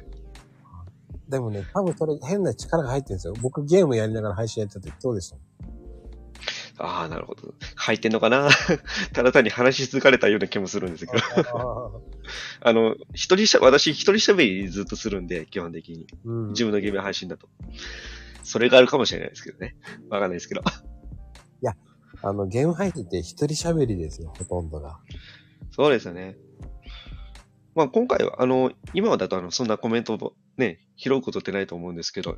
[1.29, 3.35] でもね、多分それ変な力が入ってるんですよ。
[3.43, 5.31] 僕ゲームやりながら配信やっててそうでし
[6.79, 6.83] た？
[6.83, 7.53] ああ、なるほど。
[7.75, 8.49] 入ってんのかな？
[9.13, 11.23] ただ単に話し続かれたような気もするんですけど。
[12.63, 16.07] あの、一人しゃ、私一人喋りずっとするんで、基本的に。
[16.25, 17.47] うん自分のゲーム配信だと。
[18.43, 19.77] それがあるかもしれないですけどね。
[20.09, 20.63] わかんないですけど。
[22.23, 24.99] あの、ゲーム配信って一人喋りですよ、ほとんどが。
[25.71, 26.37] そうですよね。
[27.75, 32.37] まあ今回は、あの、今だとあの、そんなコメントをね、拾うことってないと思うんですけど、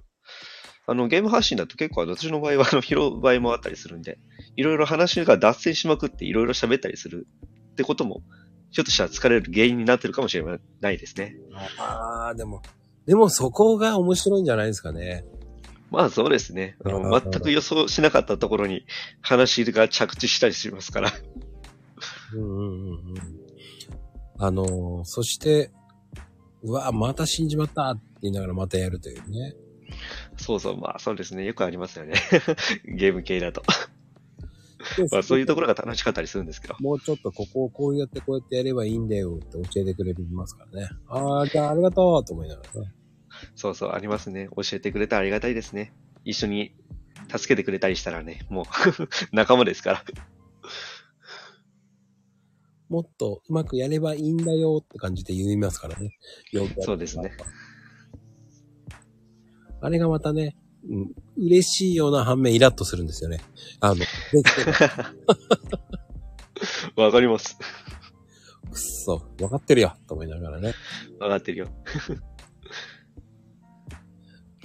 [0.87, 4.19] あの、ゲーム発信だと結構私の場合はあの、拾う場合もあったりするんで、
[4.57, 7.27] いろいろ話が脱線しまくっていろいろ喋ったりする
[7.73, 8.23] ってことも、
[8.71, 10.45] ひょっとしたら疲れる原因になってるかもしれ
[10.81, 11.35] ないですね。
[11.79, 12.63] ああ、でも、
[13.07, 15.25] でもそこが面白いんじゃないですかね。
[15.93, 16.77] まあそうですね。
[16.85, 18.87] あうんの全く予想しなかったところに
[19.21, 21.13] 話が着地したりしますから。
[22.35, 23.19] うんうんうんうん。
[24.39, 25.71] あのーそして、
[26.63, 29.55] うわ、また死んじまったって言いながらまたやるというね。
[30.39, 31.45] そうそう、まあそうですね。
[31.45, 32.15] よくありますよね。
[32.97, 33.63] ゲーム系だと。
[34.97, 36.77] でまあそういうところが楽しかったりするんですけど。
[36.81, 40.89] もうちょっとここをこうやってこうやってやればいいんだよって教えてくれますからね。
[41.09, 42.93] ああ、じゃあありがとうと思いながらね。
[43.55, 44.49] そうそう、ありますね。
[44.57, 45.93] 教えてくれてありがたいですね。
[46.25, 46.75] 一緒に
[47.31, 48.65] 助けてくれたりしたらね、もう
[49.35, 50.05] 仲間ですから。
[52.89, 56.19] もっとうまくやればいいんだよって感じで言いますからね。
[56.81, 57.33] そうですね。
[59.81, 60.57] あれがまたね、
[60.89, 63.41] うん、嬉しいような反面イラッとするんですよね。
[63.81, 64.05] あの、
[67.03, 67.57] わかります。
[68.71, 70.75] くっそ、わかってるよと思いながらね。
[71.19, 71.69] わかってるよ。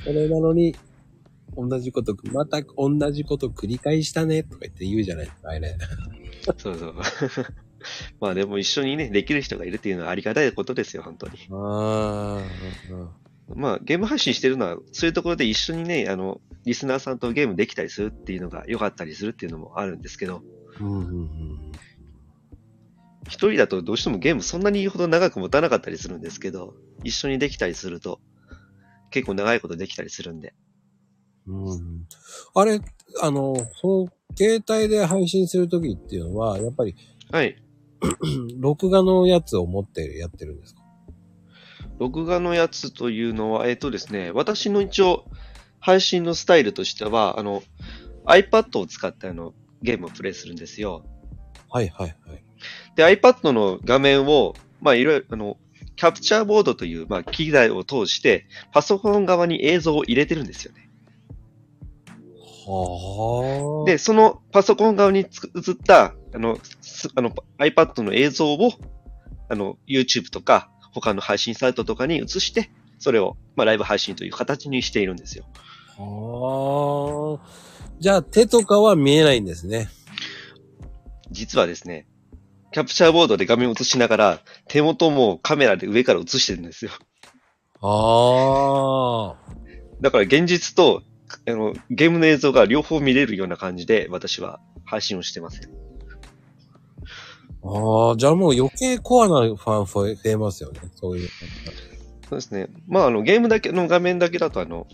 [0.07, 0.73] それなのに、
[1.57, 5.77] 同じこと、また同じこと繰り返したねとか言って言うじゃないですか、あれ。
[6.57, 6.95] そうそう。
[8.21, 11.33] まあでも一緒にね、できる人がいるっていうのはありがたいことですよ、本当に。
[11.51, 20.41] ああ、まあゲーム配信してるのは、そういうところで一緒にね、あの、リスナーさんとゲームできたりするっていうのが良かったりするっていうのもあるんですけど、
[20.79, 21.71] うんうんうん。
[23.27, 28.21] 一人だとどうしてもゲームそんなに言うほど長く持たなかったりするんですけど、一緒にできたりすると、
[29.09, 30.53] 結構長いことできたりするんで。
[31.47, 32.07] うん、
[32.55, 32.81] あれ、
[33.21, 36.95] あの、その、携帯で配信するときっていうのは、やっぱり、
[37.31, 37.61] はい。
[38.59, 40.81] 録画のやつを持ってやってるんですか？
[41.99, 45.25] 録画のやつというのは、えっ、とですね、私の一応、
[45.79, 47.63] 配信のスタイルとしては、あの、
[48.25, 51.05] iPad を使ってあの、ゲームをプレイするんですよ。
[51.69, 52.43] はいはいはい。
[52.95, 55.57] で、iPad の画面を、まあ、いろいろ、あの、
[55.97, 60.89] キャプチャーボードという、まあ、機材を通して、パソコン側に映像を入れてるんですよね。
[62.67, 63.85] はあ。
[63.89, 68.71] で、そのパソコン側につ映った、あの、すあの、iPad の映像を、
[69.49, 75.45] あの、YouTube とか、他の配信サイトとかに移して、それを、まあ、ライブ配信という形にしているんですよ。
[75.97, 77.77] はあ。
[77.99, 79.89] じゃあ手とかは見えないんですね。
[81.31, 82.05] 実はですね、
[82.77, 86.91] キャプチャーボードで画面を映しながら、手元もカメラで上から映してるんですよ。
[87.81, 89.35] ああ。
[89.99, 91.01] だから現実と、
[91.47, 95.71] あの、ゲームの映像が両方見れるような感じで、私は配信をしてます。
[97.63, 100.79] ああ、じゃあもう余計コアなファン増えますよね。
[100.93, 101.29] そういう。
[102.29, 102.67] そうですね。
[102.87, 104.85] まあ、あの、ゲームだけの画面だけだと、あの、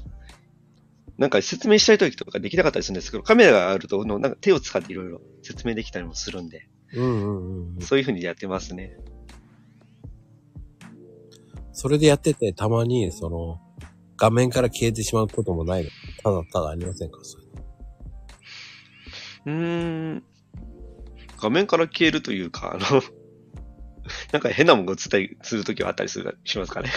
[1.18, 7.82] なんか説明したい時とかできなかったりするんですけど、カメラがあると、あのなんか手を使っていろいろ説明できたりもするんで、うんうんうんうん。
[7.82, 8.96] そういう風にやってますね。
[11.72, 13.60] それでやってて、たまに、その、
[14.16, 15.90] 画面から消えてしまうこともないの？
[16.22, 17.20] ただただありませんか？
[17.24, 17.44] それ
[19.46, 20.24] うーん。
[21.42, 23.02] 画面から消えるというか、あの、
[24.32, 26.90] なんか変なものが映ったりするときはあったりするしますかね。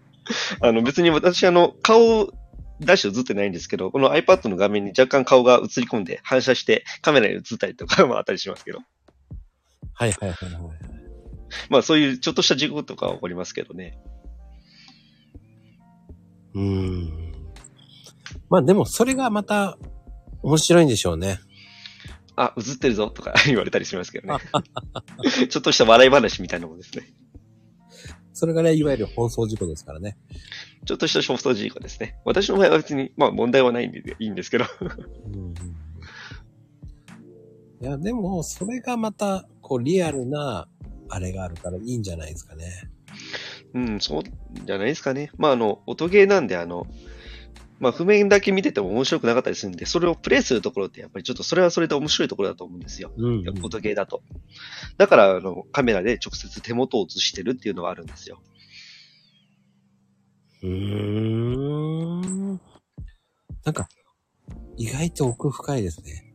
[0.60, 2.32] あの、別に私、あの、顔
[2.80, 8.80] 出して映ってないんですけど、この iPad の画面に若干顔が映り込んで反射してカメラに映ったりとかもあったりしますけど。
[9.96, 10.62] はいはいはいはい。
[11.70, 13.98] まあそういうちょっとした事故とかは起こりますけどね。
[16.54, 17.32] うーん。
[18.48, 19.78] まあでも、それがまた、
[20.42, 21.40] 面白いんでしょうね。
[22.36, 24.38] あ、映ってるぞとか言われたりしますけどね。
[25.48, 27.06] ちょっとした笑い話みたいなもんですね。
[28.34, 30.18] それがね、いわゆる放送事故ですからね。
[30.84, 32.18] ちょっとしたソフト事故ですね。
[32.26, 34.66] 私の場合は別に、まあ問題はないんでいいんですけど。
[34.80, 35.54] うん
[37.78, 40.68] いや、でも、それがまた、こう、リアルな、
[41.08, 42.88] あれがあるからいいんじゃないですかね。
[43.74, 44.22] うん、そう
[44.64, 45.30] じゃないですかね。
[45.36, 46.86] まああの、音ゲーなんであの、
[47.80, 53.12] まあ譜面だけ見てても面白くなかったりするんで、それをプレイするところってやっぱりちょっとそれはそれで面白いところだと思うんですよ。
[53.16, 54.22] うん、音ゲーだと。
[54.98, 58.40] だから、あの、カメラで直接手元を映してるっていうのはあるんですよ。
[60.62, 62.60] うーん。
[63.64, 63.88] なんか、
[64.76, 66.25] 意外と奥深いですね。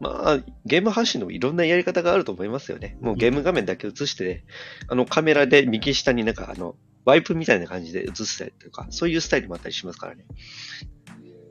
[0.00, 2.96] まあ、ゲーム配信でもいろんなやり方があると思いますよね。
[3.00, 4.44] もうゲーム画面だけ映して、
[4.88, 10.24] あのカメラで右下になんかあの、ワイプみたいな感じで映したりとか、そういうスタイルもあったりしますからね。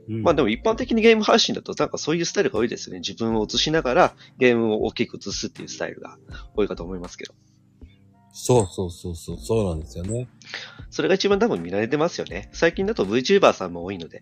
[0.10, 3.00] うんまあでも一般的にゲーム配信だとなんかそういうスタイルが多いですよね。
[3.00, 6.18] 自分を映しながらゲームを大きく映すっていうスタイルが
[6.56, 7.34] 多いかと思いますけど。
[8.32, 10.30] そうそうそうそう、そうなんですよね。
[10.92, 12.50] それが一番多分見られてますよね。
[12.54, 14.22] 最近だと VTuber さんも多いので、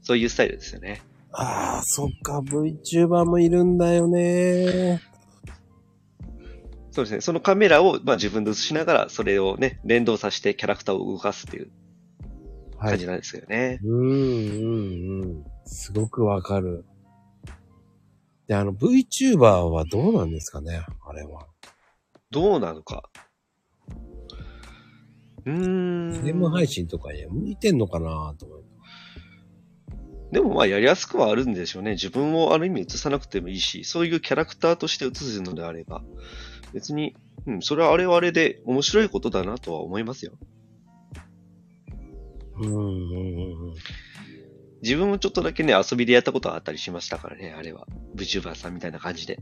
[0.00, 1.02] そういうスタイルですよね。
[1.32, 5.00] ああ、そっか、VTuber もいるんだよね。
[6.90, 7.20] そうですね。
[7.20, 11.70] そのカメラをまあ自分で映しながら、それをね、連動させてキャラクターを動かすっていう
[12.78, 12.90] はい。
[12.90, 13.78] 感じなんですけどね。
[13.84, 15.44] うん、うん、うん。
[15.64, 16.84] すごくわかる。
[18.46, 21.46] で、あの、VTuber はどうなんですかねあれは。
[22.30, 23.02] どうなのか。
[25.44, 26.24] うーん。
[26.24, 28.64] ゲーム配信とかに向いてんのかなと思う。
[30.32, 31.92] でもまあやりやすくはあるんでしょうね。
[31.92, 36.02] 自分をある意味映さなくてもいいし、そういうキャラクターとして映すのであれば、
[36.74, 40.32] 別に、うん、それはあれはあれで面白いことだなとは思いますよ。
[42.60, 43.74] うん、うん、うん。
[44.82, 47.86] 自分もちょっとだけね、遊びでやったことはあったりしましたからね、あれは。
[48.14, 49.40] VTuber さんみたいな感じで。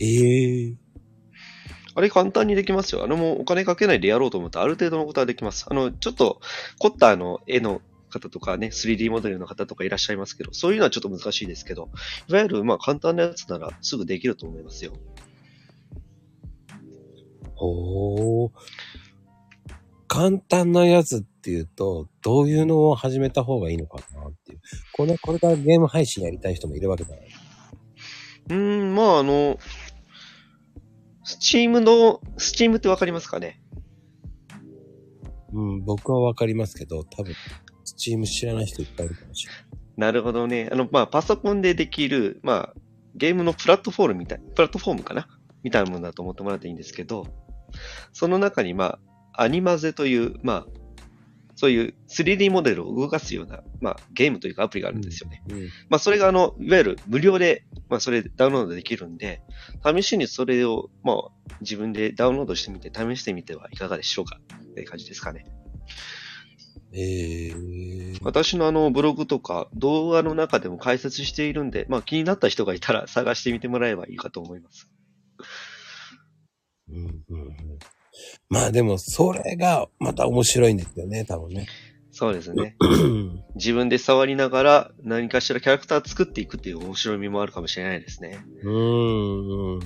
[0.00, 0.74] ええ
[1.94, 3.04] あれ簡単にできますよ。
[3.04, 5.66] あのもうお金かけないでやろうと思ったらある程度のことはできます。
[5.68, 6.40] あの、ちょっと
[6.78, 11.90] 凝ったあの絵の方とかね、3D モデルの方とかいらっしゃいますけど、そういうのはちょっと難しいですけど、
[12.28, 14.92] いわゆるまあ簡単なやつならすぐできると思いますよ。
[17.56, 18.50] おー。
[20.08, 24.60] 簡単なやつっていうと、どういうのを始めた方がいいのかなっていう。
[24.92, 27.28] これ、これからゲーム配信やりたい人もいるわけじゃない。
[28.50, 28.54] うー
[28.92, 29.58] ん、まああの、
[31.24, 33.62] スチームの、スチームってわかりますかね？
[35.54, 37.34] うん、僕はわかりますけど、多分、
[37.92, 39.64] スチーム知らない人いっぱいいるかもしれない。
[39.98, 40.70] なるほどね。
[40.72, 42.74] あの、まあ、パソコンでできる、まあ、
[43.14, 45.28] ゲームのプラットフォームみたい、プラットフォームかな？
[45.62, 47.26] みたいなものだと思ってもらっていいんですけど、
[48.12, 48.98] その中に、ま
[49.34, 50.66] あ、アニマゼという、まあ、
[51.54, 55.42] そういう 3D モデルを動かすような、まあ、ゲームというかアプリがあるんですよね。
[55.50, 55.68] うん。
[55.90, 59.42] まあ、それが、あの、いわゆる無料で、まあ、それダウンロードできるんで、
[59.84, 61.16] 試しにそれを、まあ、
[61.60, 64.40] 自分でダウンロードしてみて、試してみてはいかがでしょうか？
[64.64, 65.44] って感じですかね。
[66.92, 68.18] ええー。
[68.22, 74.90] 私のあのブログとか動画の中でも解説しているんで、まあ気になった人がいたら探してみてもらえばいいかと思います。
[76.90, 77.78] うんうんうん。
[78.48, 81.66] まあでも、それがまた面白いんですよね、多分ね。
[82.10, 82.76] そうですね。
[82.78, 88.44] う ん自分で触りながら何かしらキャラクター作っていくっていう面白みもあるかもしれないですね。
[88.62, 89.80] うんうんうん。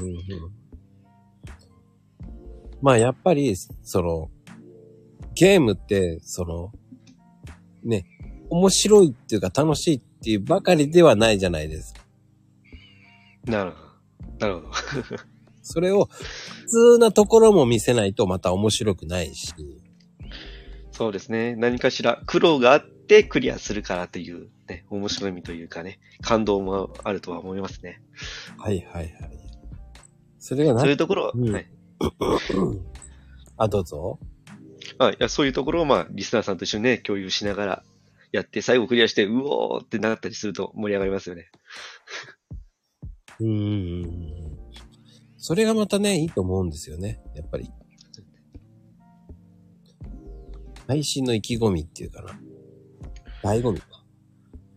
[2.83, 4.31] まあやっぱり、その、
[5.35, 6.73] ゲームって、その、
[7.87, 8.07] ね、
[8.51, 12.01] 面白いっていうか楽しいっていうばかりではないじゃないですか。
[13.45, 13.77] なるほ
[14.39, 14.47] ど。
[14.47, 14.71] なるほど。
[15.63, 19.53] それを普通なところも見せないとまた面白くないし。
[20.93, 21.57] そうですね。
[21.57, 28.01] 何かしら苦労があってクリアするからというね、面白みというかね、感動もあるとは思いますね。
[28.59, 29.13] はいはいはい。
[30.39, 31.67] それがそうい何うところは、うんはい。
[33.59, 34.19] あ、どうぞ。
[34.99, 37.83] あいやそういうところをまあ、リスナーさんと一緒にね、共有しながら
[38.33, 41.51] やって、最後クリアして、うおーってなったりすると盛り上がりますよね。
[43.41, 44.59] うーん。
[45.37, 47.21] それがまたね、いいと思うんですよね。
[47.35, 47.71] やっぱり。
[50.89, 52.31] 配信の意気込みっていうかな。
[53.43, 53.87] 醍醐味か。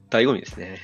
[0.09, 0.79] 醍醐味ですね。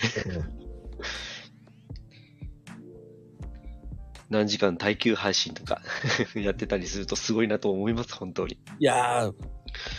[4.29, 5.81] 何時間耐久配信とか
[6.35, 8.57] やってたりするとすごいなと思います、本当に。
[8.79, 9.33] いやー、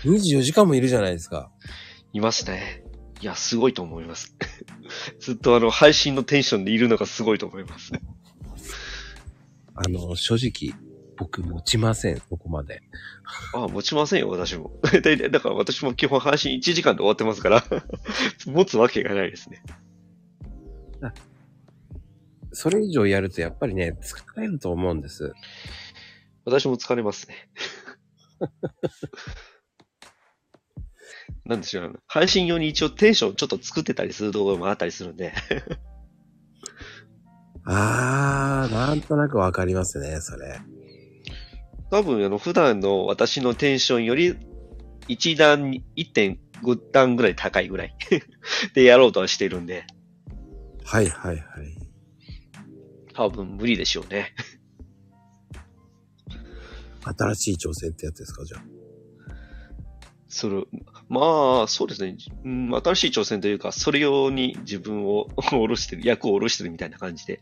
[0.05, 1.51] 24時間もいるじゃないですか。
[2.13, 2.85] いますね。
[3.21, 4.37] いや、すごいと思います。
[5.21, 7.93] ずっとあの、配信のテンションでいるのがすごいと思います。
[9.75, 10.79] あの、正直、
[11.17, 12.83] 僕持ちません、そこまで。
[13.55, 14.79] ああ、持ちませんよ、私も。
[14.83, 17.65] 大体だから私も基本配信1時間で終わってますから、
[18.47, 19.63] 持つわけがないですね。
[22.57, 25.35] それ以上やるとやっぱりね、疲れると思うんです。
[26.47, 27.51] 私も疲れますね。
[31.45, 35.35] なんでしょう、あの配信用に一応テンションちょっと作ってたりする動画もあったりするんで、
[37.67, 40.59] あー、なんとなくわかりますね、それ。
[41.91, 44.35] 多分あの普段の私のテンションより
[45.09, 47.95] 1段に、1.5段ぐらい高いぐらい
[48.73, 49.85] でやろうとはしてるんで、
[50.87, 51.76] はいはいはい。
[53.17, 54.35] 多分無理でしょうね。
[57.19, 58.65] 新しい挑戦ってやつですか、じゃあ。
[60.29, 60.65] それ、
[61.09, 62.19] まあ、そうですね。
[62.45, 67.41] うん、新しい挑戦というか、それ用に自分を下ろしてる、役を下ろしてるみたいな感じで、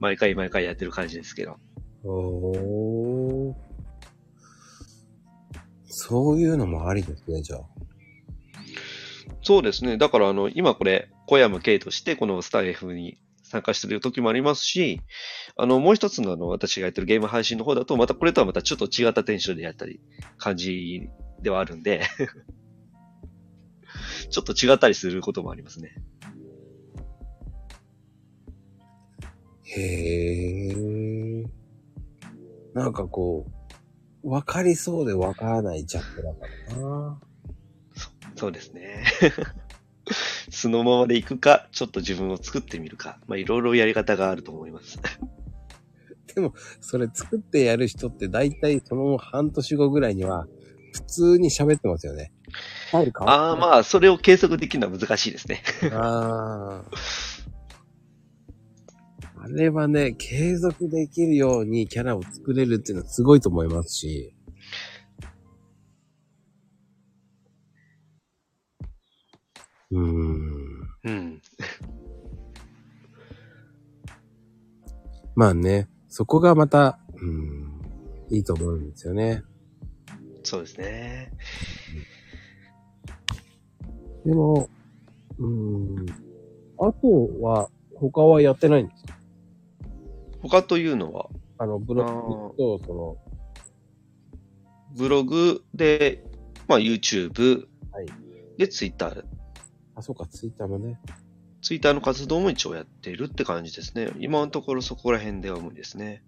[0.00, 1.56] 毎回毎回やってる感じですけど。
[2.04, 3.54] おー。
[5.88, 7.60] そういうのもありですね、じゃあ。
[9.40, 9.96] そうですね。
[9.96, 13.16] だから、あの、今これ、小山系として、このスタイフに
[13.48, 15.00] 参加してる時もありますし、
[15.56, 20.00] あの、もう一つのあの、私がやってるゲーム配信の方だと、またこれとはまたちょっと違ったテンションでやったり、
[20.36, 21.08] 感じ
[21.42, 22.02] ではあるんで、
[24.30, 25.94] ちょっと違ったりすることもありますね。
[29.62, 31.46] へえ。
[32.74, 33.46] なんかこ
[34.24, 37.20] う、わかりそうでわからないジャップだからな。
[38.34, 39.04] そうですね。
[40.50, 44.98] そのままで行くか、ちょっと自分を作ってみるか、まあ、いろいろやり方があると思います。
[46.80, 50.46] それ作ってやる人って大体その半年後ぐらいには
[50.92, 52.32] 普通に喋ってますよね。
[53.26, 55.62] ああ、まあ、それを計測できるのは難しいですね。
[55.92, 56.90] ああ。
[59.42, 64.35] あれはね、継続できるようにキャラを作れるっていうのはすごいと思いますし。
[69.90, 70.88] うーん。
[71.04, 71.42] うん。
[75.36, 77.82] まあね、そこがまた、うん、
[78.30, 79.42] いいと思うんですよね。
[80.42, 81.32] そうですね。
[84.24, 84.68] でも、
[85.38, 86.06] うん、
[86.78, 89.14] あとは、他はやってないんですか？
[90.42, 91.28] 他というのは、
[91.58, 93.16] あの、ブログと、その、
[94.96, 96.24] ブログで、
[96.68, 98.06] まあ、YouTube はい
[98.58, 99.24] で Twitter。
[99.96, 101.00] あ、そうか、ツイッターもね。
[101.62, 104.10] Twitter の活動も一応やっているって感じですね。
[104.18, 106.22] 今のところそこら辺では無理ですね。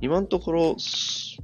[0.00, 1.38] 今のところ、す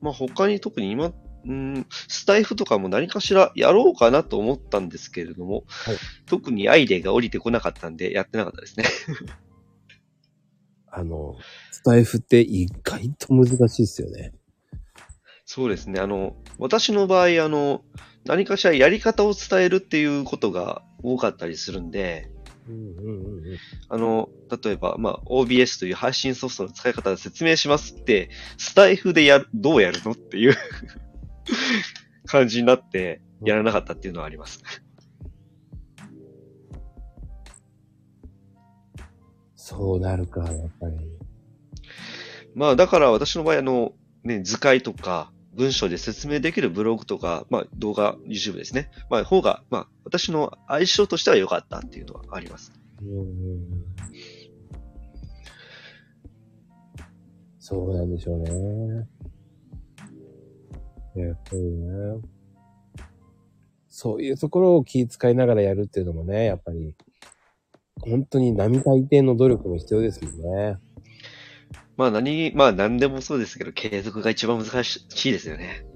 [0.00, 1.12] まあ、他に特に今、
[1.46, 5.96] うん、スタイフとかも何かしらやろうかなと思ったんですけれども、はい
[6.26, 8.86] 特にアイデアが降りてこなかったんで、やってなかったですね。
[10.90, 11.36] あの、
[11.70, 14.32] スタイフって意外と難しいですよね。
[15.56, 16.00] そうですね。
[16.00, 17.82] あの、私の場合、あの、
[18.26, 22.30] 何かしらやり方を伝えるっていうことが多かったりするんで、
[22.68, 23.58] うんうんうんうん。
[23.88, 24.28] あの、
[24.62, 28.28] 例えば、まあ、OBS という配信ソフトの使い方を説明しますって、
[28.58, 30.54] スタイフでやる、どうやるのっていう
[32.26, 34.60] 感じになって、やらなかったっていうのはあります。
[39.54, 40.96] そうなるか、やっぱり。
[42.54, 48.90] まあ、だから私の場合、あの、ね、図解とか、文章で説明できるブログとか、まあ、動画、YouTube ですね。
[49.10, 52.72] まあ、方が、まあ、私の相性としては良かったっていうのはあります。
[53.02, 53.66] うん
[57.58, 59.08] そうなんでしょうね。
[61.16, 62.20] やっぱりね。
[63.88, 66.94] そういうところを気遣いながらやるっていうのもね、やっぱり、
[68.02, 70.78] 本当に並大抵の努力も必要ですもんね。
[71.96, 75.86] まあ、何、まあ、何でもそうですけど、継続が一番難しいですよね。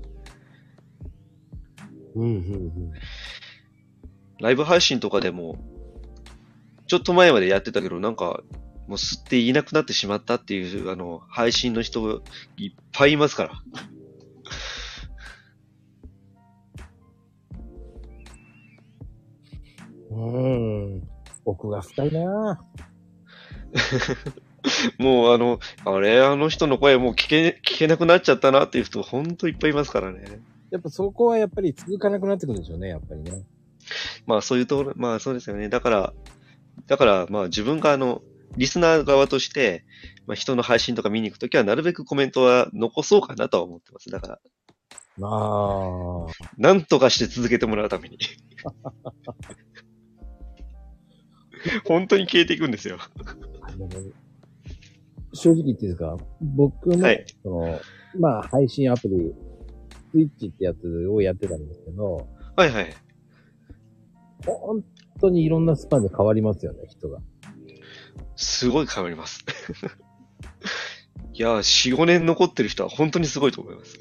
[2.15, 2.93] うんうんうん。
[4.41, 5.59] ライブ配信とかでも、
[6.87, 8.43] ちょっと前までやってたけど、なんか、
[8.89, 12.23] もう吸っていなくなってしまったっていう、あの、配信の人、
[12.57, 13.53] いっぱいいますから。
[20.11, 21.09] うん。
[21.45, 22.61] 奥が深いな
[24.99, 30.41] もう、あの、あれ、あの人の声もう聞け、聞けなくなっちゃったなっていう人、ほんといっぱいいますからね。
[30.71, 33.45] やっぱそこはやっぱり続かなくなってくるんでしょうね、やっぱりね。
[34.27, 35.69] まあ、そういうところ、まあ、そうですよね。
[35.69, 36.13] だから、
[36.87, 38.23] だから、まあ、自分があの、
[38.57, 39.85] リスナー側として、
[40.27, 44.11] まあ、人の配信とか見に行くときは、なるべくコメントは残そうかなとは思ってます。
[44.11, 44.41] だから、
[45.23, 46.33] ああ。
[46.57, 48.19] なんとかして続けてもらうために。
[51.85, 52.99] 本当に消えていくんですよ。
[55.33, 56.17] 正直言っていいですか？
[56.41, 57.81] 僕の、はいその、
[58.19, 59.33] まあ、配信アプリ、
[60.13, 62.27] スイッチってやつをやってたんですけど、
[62.57, 62.95] はいはい。
[64.47, 64.83] 本
[65.21, 67.19] 当にいろんなスパンで変わりますよね、人が。
[68.37, 69.45] すごい変わります。
[71.33, 73.99] いや、4、5年残ってる人は本当にすごいと思います。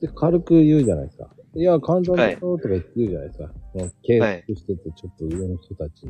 [0.00, 1.28] で、軽く言うじゃないですか。
[1.54, 3.46] いや、簡単だよとか言って言うじゃないですか。
[3.74, 6.06] もう継続してて、ちょっと上の人たち。
[6.06, 6.08] そ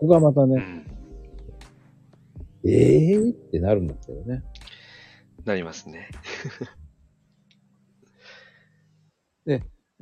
[0.00, 0.54] こがまたね、
[2.64, 2.70] うん。
[2.70, 4.42] ええー、ってなるんですけどね。
[5.44, 6.08] なりますね。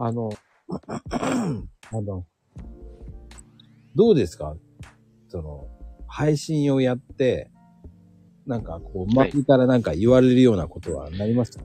[0.00, 0.30] あの、
[0.70, 2.24] あの、
[3.96, 4.56] どうですか？
[5.28, 5.68] その、
[6.06, 7.50] 配信をやって、
[8.46, 11.62] なんかこう、はい周りからなんか言われるようなことはなりました、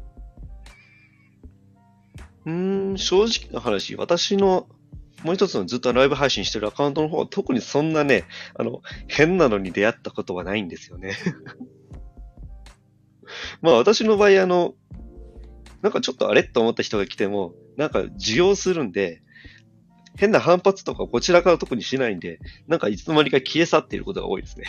[2.45, 4.67] うーん、正直な話、私の
[5.24, 11.15] もう一つのずっとライブ配信してるアカウントの方は特にそんなね、あの、変なのに出会ったことはないんですよね。
[13.61, 14.76] まあ私の場合、あの、
[15.82, 19.21] なんかちょっとあれと思った人が来ても、なんか需要するんで、
[20.15, 24.65] 変な反発とかこちらから特にしないんで、なんかいつの間にか消え去っていることが多いですね。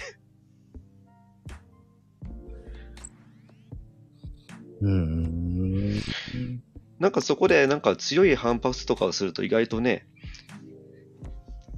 [4.80, 6.02] うーん。
[6.98, 10.06] なんかそこでなんか強い反発とかをすると意外とね、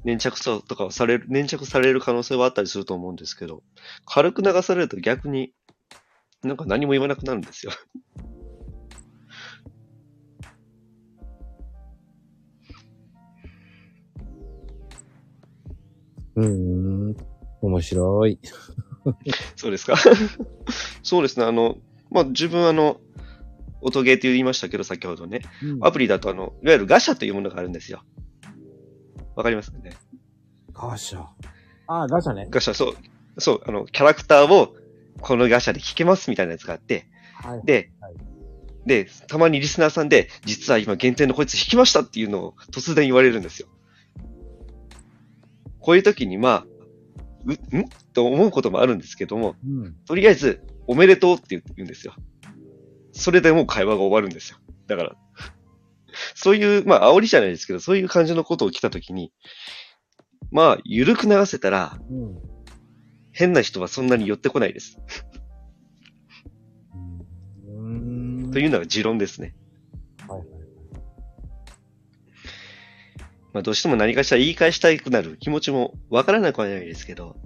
[0.07, 3.65] 粘着さとかをされる、粘着される可能性はあったりすると思うんですけど、
[4.07, 5.53] 軽く流されると逆に
[6.45, 7.73] なんか何も言わなくなるんですよ。
[16.37, 16.47] うー
[17.11, 17.17] ん。
[17.63, 18.39] 面白い。
[19.57, 19.97] そうですか？
[21.03, 21.47] そうですね。
[21.47, 21.79] あの、
[22.13, 23.01] まあ、自分あの、
[23.81, 25.43] 音ゲーって言いましたけど、先ほどね。
[25.81, 28.03] アプリだとあの、いわゆるガシャというものがあるんですよ。
[29.37, 29.93] わかりますかね
[30.72, 31.24] ガシャ。
[31.87, 32.49] ああ、ガシャね。
[32.51, 32.97] ガシャ、そう。
[33.39, 34.74] そう、あの、キャラクターを
[35.20, 37.62] このガシャで聞けますみたいなやつがあって、はい。
[37.64, 38.14] で、はい
[38.87, 43.66] で、たまにリスナーさんで、実は今限定のこいつ引きましたっていうのを突然言われるんですよ。
[45.80, 46.66] こういう時にまあ、
[47.72, 47.89] う、ん？
[48.14, 49.95] と思うこともあるんですけども、うん。
[50.07, 52.14] とりあえず、おめでとうって言うんですよ。
[53.11, 54.59] それでもう会話が終わるんですよ。
[54.87, 55.16] だから、
[56.35, 59.33] そういう、まあ、煽りじゃないですけど、そういう感じのことを来たときに、
[60.51, 62.39] まあ、ゆるく流せたら、うん。
[63.33, 64.99] 変な人はそんなに寄ってこないです。
[68.53, 69.55] というのが持論ですね。
[70.27, 70.49] はいはい。
[73.53, 77.37] まあ、どうしても何かしら言い返したくなる気持ちもわからなくはないですけど、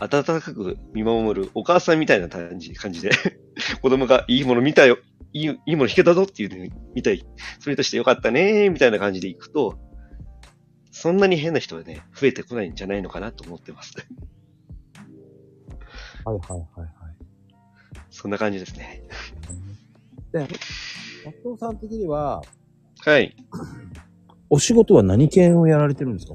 [0.00, 3.10] 温かく見守るお母さんみたいな感じ感じで、
[3.80, 4.98] 子供がいいもの見たよ、
[5.32, 7.24] いいいいもの弾けたぞっていうのに見たい。
[7.58, 9.78] それとしてよかったねーみたいな感じでいくと、
[10.90, 13.94] そんなに変な人はね、増えてこないんじゃないのかなと思ってます。
[16.24, 16.90] はいはいはいはい。
[18.10, 19.02] そんな感じですね。
[20.32, 20.40] で、
[21.24, 22.42] 松尾さん的には、
[23.04, 23.34] はい。
[24.50, 26.34] お仕事は何系をやられてるんですか？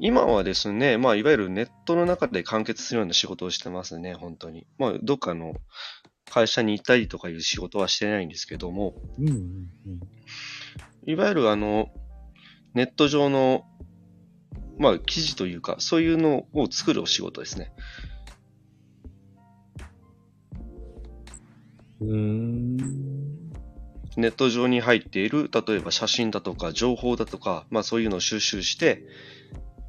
[0.00, 4.66] 今はですね、まあ、いわゆるネットの中で完結するような仕事をしてますね、本当に。
[4.78, 5.54] まあ、どっかの
[6.34, 10.00] 会社に行ったりとかいう仕事はしてないんですけども、うんうんうん。
[11.06, 11.92] いわゆるあの、
[12.74, 13.64] ネット上の、
[14.76, 17.72] まあ、記事というか、そういうのを作るお仕事ですね。
[22.00, 22.76] うーん。
[24.16, 29.04] ネット上に入っている、例えば写真だとか情報だとか、まあそういうのを収集して、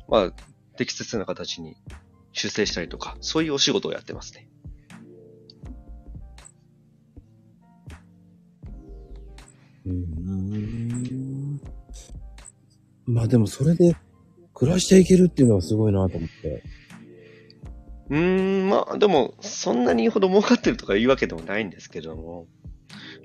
[0.07, 0.31] まあ
[0.77, 1.75] 適切な形に
[2.33, 4.47] 修正したりとか、そういうお仕事をやってますね。
[9.85, 11.61] うーん。
[13.05, 13.95] まあでもそれで
[14.53, 16.63] 暮らしていけるっていうのはすごいなと思って。
[18.09, 22.47] うーん、まあでも、そんなにほど儲かってるとかいうわけでもないんですけども、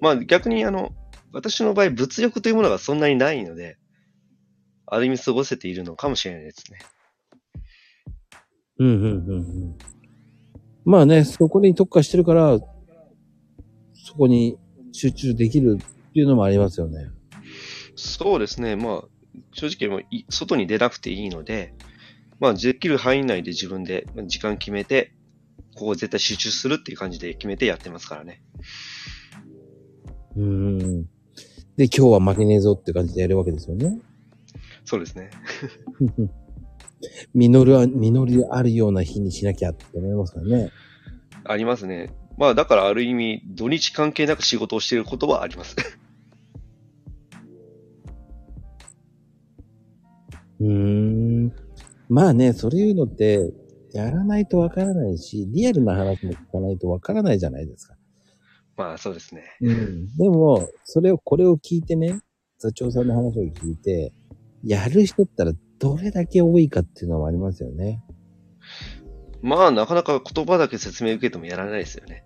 [0.01, 0.91] まあ逆にあの、
[1.33, 3.79] 私の場合物欲というものがそんなにないので、
[4.87, 6.79] ある意味過ごせているのかもしれないですね。
[8.79, 9.79] うんうんうんうん。
[10.85, 12.59] まあね、そこに特化してるから、
[13.95, 14.59] そこに
[14.93, 15.79] 集中できる
[16.11, 17.09] っていうのもありますよね。
[17.95, 18.77] そうですね。
[18.77, 19.05] まあ、
[19.53, 21.75] 正直もうい外に出なくていいので、
[22.41, 25.13] まあ、できる範囲内で自分でまあ時間決めて、
[25.77, 28.43] ここ絶対集中するっていう感じで決めてやってますからね。
[30.37, 31.03] うん。
[31.77, 34.01] で、今日は負けねえぞって感じでやるわけですよね。
[34.85, 35.31] そうですね。
[37.35, 40.71] 実るは、実りあるような日にしなきゃって思いますからね。
[41.45, 42.11] ありますね。
[42.37, 45.77] まあ、だからある意味、土日関係なく仕事をしていることはあります。
[50.61, 51.53] うーん。
[52.09, 53.53] まあね、そういうのって、
[53.93, 57.97] やらないとわからないし、リアルな話も聞かないとわからないじゃないですか。
[58.77, 59.43] まあ、そうですね。
[59.61, 60.17] うん。
[60.17, 62.21] でも、それを、これを聞いてね、
[62.59, 64.13] 座長さんの話を聞いて、
[64.65, 68.03] やる人ったらどれだけ多いかっていうのもありますよね。
[69.43, 72.25] まあ、なかなか言葉だけ説明受けてもやらないですよね。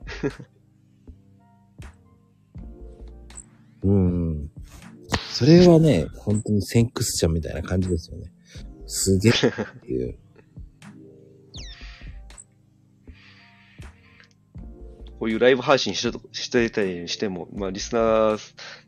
[3.84, 4.33] うん。
[5.34, 8.30] それはね、本当にセンクスちゃんみたいな感じですよね。
[8.86, 9.34] すげえっ
[9.80, 10.16] ていう。
[15.18, 18.38] こういうライブ配信ししてたりしても、まあ、リスナー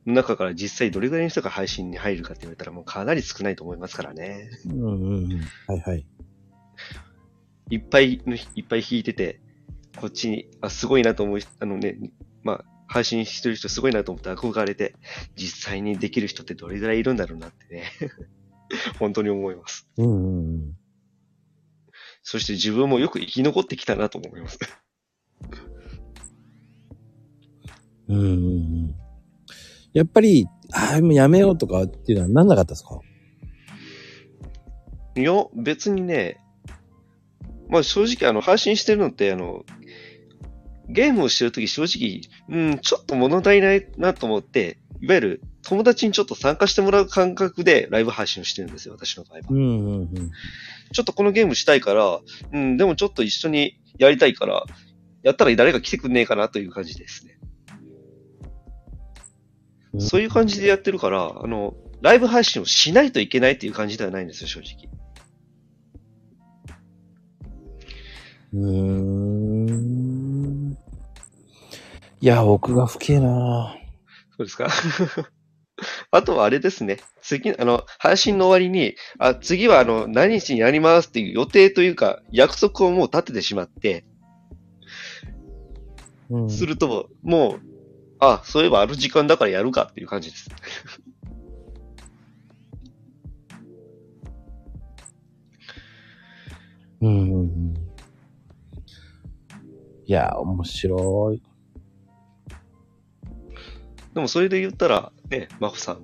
[0.06, 4.48] の中から実際どれぐらいの人が配信に入るかって言われたらもうかなり少ないと思いますからね。
[4.66, 5.40] うんうんうん。
[5.66, 6.06] はいはい。
[7.70, 9.40] いっぱいの、いっぱい弾いてて、
[9.96, 12.35] こっちに、あ、すごいなと思う、あのね、まあ、
[12.88, 14.94] 配信してる人すごいなと思って憧れて、
[15.36, 17.84] 実際にできる人ってどれぐらいいるんだろうなってね。
[18.98, 19.88] 本当に思います。
[19.96, 20.76] うんうんうん。
[22.22, 24.58] そして自分もよく生き残ってきたなと思います。
[28.08, 28.28] うんうんう
[28.88, 28.94] ん。
[29.92, 33.00] やっぱり、ああ、もうやめようとかっていうのはなんなかったですか？
[35.16, 36.40] いや、別にね、
[37.68, 39.64] まあ正直あの、配信してるのって、あの、
[40.88, 49.42] ゲームをしてるとき正直、うん、ちょっと物足りないなと思って、いわゆる友達にちょっと参加してもらう感覚でライブ配信をしてるんですよ、私の場合は。
[49.50, 50.10] うんうんうん。
[50.92, 52.20] ちょっとこのゲームしたいから、
[52.52, 54.64] うん、でもちょっと一緒にやりたいから、
[55.22, 57.38] やったら誰か来てくんねえかなという感じですね。
[59.98, 64.88] そういう感じでやってるから、あの、ライブ配信をしないといけないっていう感じではないんですよ、正直。
[68.52, 69.25] うーん。
[72.26, 73.76] いや、奥が深えな
[74.36, 74.66] そうですか？
[76.10, 76.96] あとはあれですね。
[77.22, 84.04] 次、あの、配信の終わりに、あ、次はあの、何日にやりますっていう予定というか、約束をもう立ててしまって、
[86.28, 86.50] うん。
[86.50, 87.60] すると、もう、
[88.18, 90.50] あ、そういえばある時間だからやるかっていう感じです。
[97.02, 97.74] うん。
[100.06, 101.45] いや、面白い。
[104.16, 106.00] でもそれで言ったら、ね、マホさん、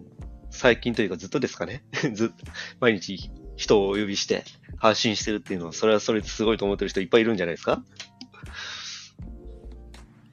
[0.51, 1.83] 最近というかずっとですかね？
[2.13, 2.35] ずっと、
[2.79, 4.45] 毎日人をお呼びして
[4.77, 7.83] 発信してるっていうのは、それはそれですごいと思ってる人いっぱいいるんじゃないですか？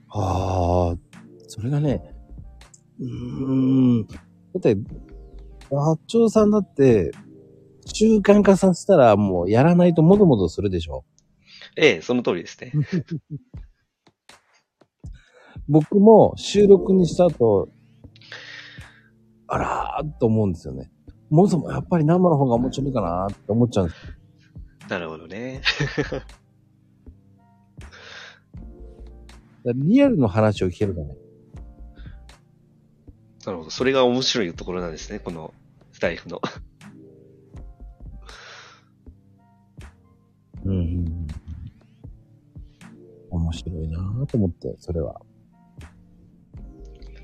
[0.09, 0.97] ああ、
[1.47, 2.01] それがね、
[2.99, 4.07] うーん。
[4.07, 4.15] だ
[4.57, 4.75] って、
[5.69, 7.11] 八丁さんだって、
[7.85, 11.05] 習慣化させたらもうやらないともどもどするでしょ？
[11.77, 12.73] ええ、その通りですね。
[15.69, 17.69] 僕も収録にした後、
[19.47, 20.91] あらーっと思うんですよね。
[21.29, 24.01] もそもやっぱり生の方が面白いかなーって思っちゃうんです。
[24.89, 25.61] なるほどね。
[29.75, 31.15] リアルの話を聞けるからね。
[33.45, 33.69] なるほど。
[33.69, 35.53] それが面白いところなんですね、この
[35.91, 36.41] スタイフの。
[40.65, 41.27] うん。
[43.29, 45.21] 面白いなーと思って、それは。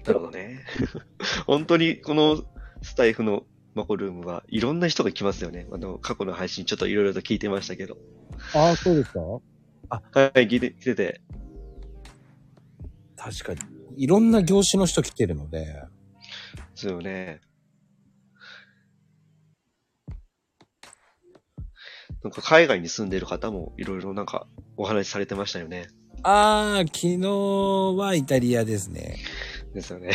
[0.05, 0.63] なるほどね。
[1.47, 2.43] 本当にこの
[2.81, 5.67] スタイフのマコルームはいろんな人が来ますよね。
[5.71, 7.97] あの、過去の配信ちょっといろいろと聞いてましたけど。
[8.53, 9.19] ああ、そうですか？
[9.21, 9.41] は
[10.35, 11.21] い、聞いて、聞いてて。
[13.17, 14.03] 確かに。
[14.03, 15.81] いろんな業種の人来てるので、で
[16.75, 17.41] すよね。
[22.23, 24.47] なんか海外に住んでる方もいろいろなんか
[24.77, 25.87] お話しされてましたよね。
[26.23, 27.19] ああ、昨日
[27.97, 29.17] はイタリアですね。
[29.75, 30.11] ですよね。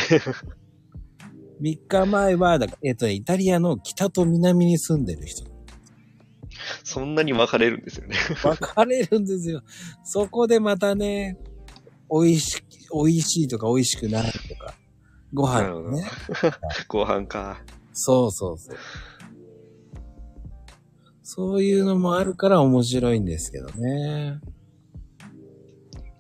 [1.61, 5.45] 3日前は、だからえっ、とね、イタリアの北と南に住んでる人。
[6.83, 8.17] そんなに分かれるんですよね。
[8.43, 9.63] 分かれるんですよ。
[10.03, 11.39] そこでまたね、
[12.11, 14.75] 美味し、美味しいとか美味しくないとか、
[15.33, 16.05] ご飯ね。
[16.89, 17.63] 後半か。
[17.93, 18.77] そうそうそう。
[21.23, 24.41] そういうのもあるから面白いんですけどね。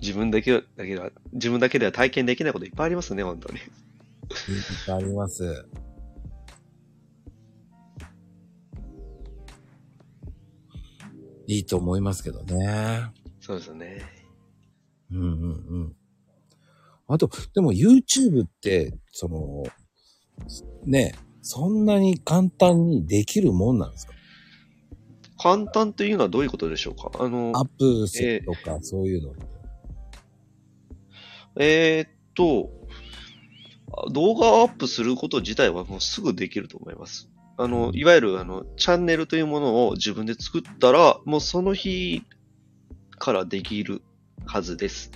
[0.00, 3.58] 自分だけだけでは、自分だけでは体験できないこといっぱいありますね、本当に。
[3.58, 3.64] いっ
[4.86, 5.66] ぱいあります。
[11.46, 13.10] いいと思いますけどね。
[13.40, 14.02] そうですよね。
[15.10, 15.26] うんうんう
[15.84, 15.96] ん。
[17.08, 19.64] あと、でも YouTube って、その、
[20.86, 24.14] ね、そんなに簡単にできるもんなんですか？
[25.42, 27.10] 簡単というのはどういうことでしょうか？
[27.18, 29.32] あの、アップセットとか、そういうの。
[29.32, 29.59] えー
[32.08, 32.70] っと、
[34.12, 37.28] 動画をアップすること自体はもうすぐできると思います。
[37.56, 42.22] あの、いわゆるあの、チャンネルというものを自分で作ったら、もうその日
[43.18, 44.02] からできる
[44.46, 45.10] はずです。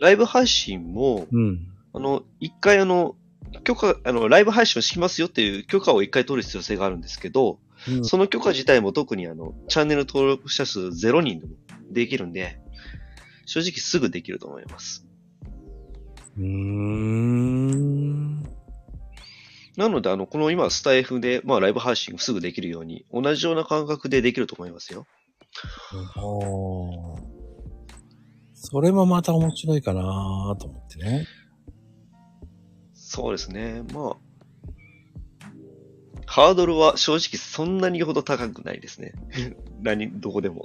[0.00, 1.68] ライブ配信も、うん。
[1.92, 3.16] あの、一回あの、
[3.62, 11.52] 許可、あの、ライブ配信をしますよっていう許可を一回取る必要性があるんですけど、うんその許可自体も特にあの、チャンネル登録者数0人でも
[11.90, 12.58] できるんで、
[13.46, 15.06] 正直すぐできると思います。
[16.36, 18.42] うーん。
[19.76, 25.06] なので、あの、この今、スタイフで、まあ、ライブ配信すぐできるように、同じような感覚でできると思いますよ。
[26.16, 27.44] おー
[28.66, 30.00] それもまた面白いかな
[30.58, 31.26] と思ってね。
[32.94, 33.82] そうですね。
[33.92, 34.16] まあ、
[36.26, 39.12] ハードルは正直そんなにほど高くないですね。
[39.82, 40.62] 何、どこでも。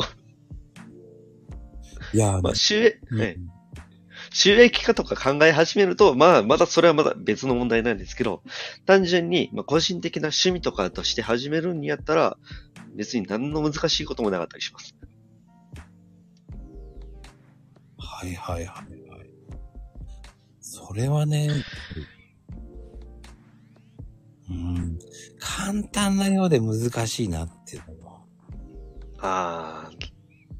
[2.13, 3.37] いやー、まあ、収益、うんね
[4.31, 8.43] 収益化とか考え始めると、まあ、まだそれはまだ別の問題なんですけど、
[8.85, 12.37] 単純に、まあ、個人的な趣味とかとして始めるんやったら、
[12.95, 14.95] 別に何の難しいこともなかったりします。
[17.97, 19.29] はいはいはいはい。
[20.59, 21.49] それはね、
[24.49, 24.99] うん、
[25.39, 28.25] 簡単なようで難しいなっていうのも。
[29.19, 29.91] ああ、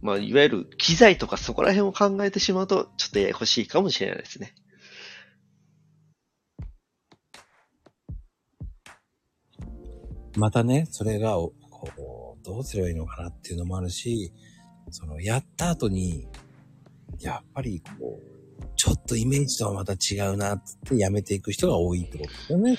[0.02, 4.54] まあ、いわゆる機材とかそこら辺を考えてしまうと、ちょっとややこしいかもしれないですね。
[10.38, 14.32] またね、それが、おこう、どうすればいいのかなっていうのもあるし、
[14.90, 16.28] その、やった後に、
[17.20, 22.78] やっぱりこう、ちょっとイメージとはまた違うなってやめていく人が多いってことですよね。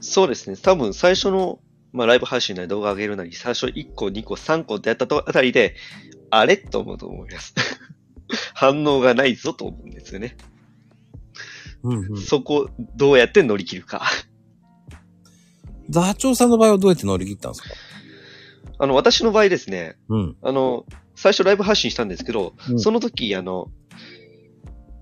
[0.00, 0.56] そうですね。
[0.56, 1.60] 多分最初の、
[1.94, 5.76] まあ、ライブ配信なり動画上げるなり、最初1個、2個、3個ってやったとあたりで、
[6.30, 6.56] あれ？
[6.56, 7.54] と思うと思います。
[8.52, 10.36] 反応がないぞと思うんですよね。
[11.84, 12.20] うんうん。
[12.20, 14.02] そこ、どうやって乗り切るか。
[15.88, 17.68] 座長さんの場合はどうやって乗り切ったんですか？
[18.78, 20.36] あの、私の場合ですね、うん。
[20.42, 23.68] あの、最初ライブ配信したんですけど、うんその時、あの、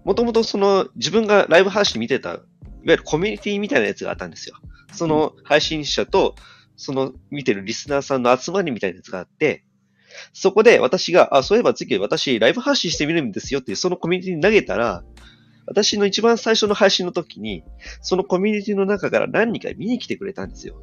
[0.04, 2.40] もともとその自分がライブ配信見てた、いわ
[2.82, 4.56] ゆるコミュニティみたいなやつがあったんですよ。
[4.92, 6.34] その配信者と、
[6.82, 9.64] その見てるリスナーさんの集まりみたいなやつがあって、
[10.32, 15.04] そこで私が、あ、そういえば次私ライブ配信してみるんですよっていうそのコミュニティに投げたら、
[15.64, 17.62] 私の一番最初の配信の時に、
[18.00, 20.82] そのコミュニティの中から何人か見に来てくれたんですよ。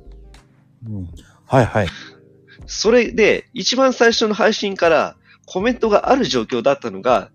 [0.87, 1.09] うん。
[1.45, 1.87] はいはい。
[2.65, 7.29] それで、一番最初の配信からコメントがある状況だったのが、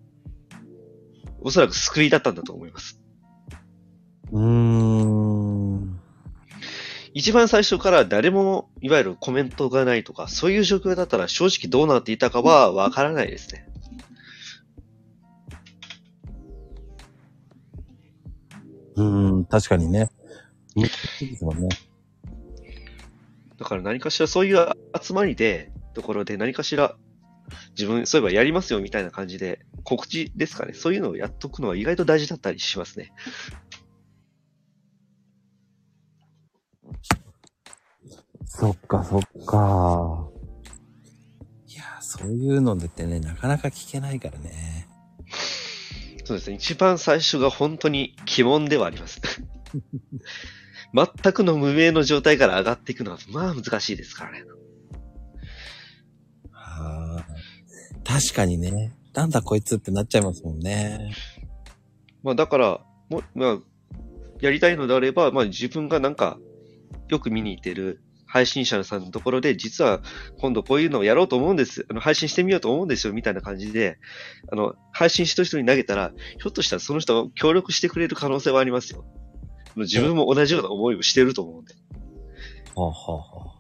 [1.43, 2.99] おそらく救いだったんだと思います。
[4.33, 5.64] うーん。
[7.15, 13.69] 一番最初から誰も、いわゆるコメントがないとか、そういう状況だったら正直どうなっていたかはわからないですね。
[18.97, 20.11] うーん、確かにね。
[20.75, 21.69] 難しいですもんね。
[23.59, 24.69] だから何かしらそういう
[25.01, 26.97] 集まりで、ところで何かしら、
[27.79, 30.73] 自分、そういえばやりますよみたいな感じで、告知ですかね。
[30.73, 33.13] そういうのをやっとくのは意外と大事だったりしますね。
[38.57, 40.29] そっかそっか。
[41.67, 44.87] いや、そういうのでってね、なかなか聞けないからね。
[46.25, 46.57] そうですね。
[46.57, 49.21] 一番最初が本当に鬼門ではあります。
[50.95, 54.45] 全くの無名の状態から上がっていくのは、まあ難しいですからね。
[56.53, 57.27] はあ。
[58.05, 58.95] 確かにね。
[59.15, 61.13] なんだこいつってなっちゃいますもんね。
[62.23, 62.81] まあだから、
[63.11, 63.59] もまあ、
[64.41, 66.39] やりたいのであれば、まあ自分がなんか、
[67.09, 68.01] よく見に行ってる
[68.35, 70.03] 配信者さんのところで、実は
[70.41, 71.87] 今度こういうのをやろうと思うんです。
[71.89, 73.97] あの、配信してみようと思うんですよ、みたいな感じで、
[74.51, 79.05] あの、配信してる人に投げたら、ひょっとしたらその人が協力してくれる可能性はありますよ。
[79.77, 81.75] 自分も同じような思いをしてると思うんで。
[82.75, 83.55] はあ、はあは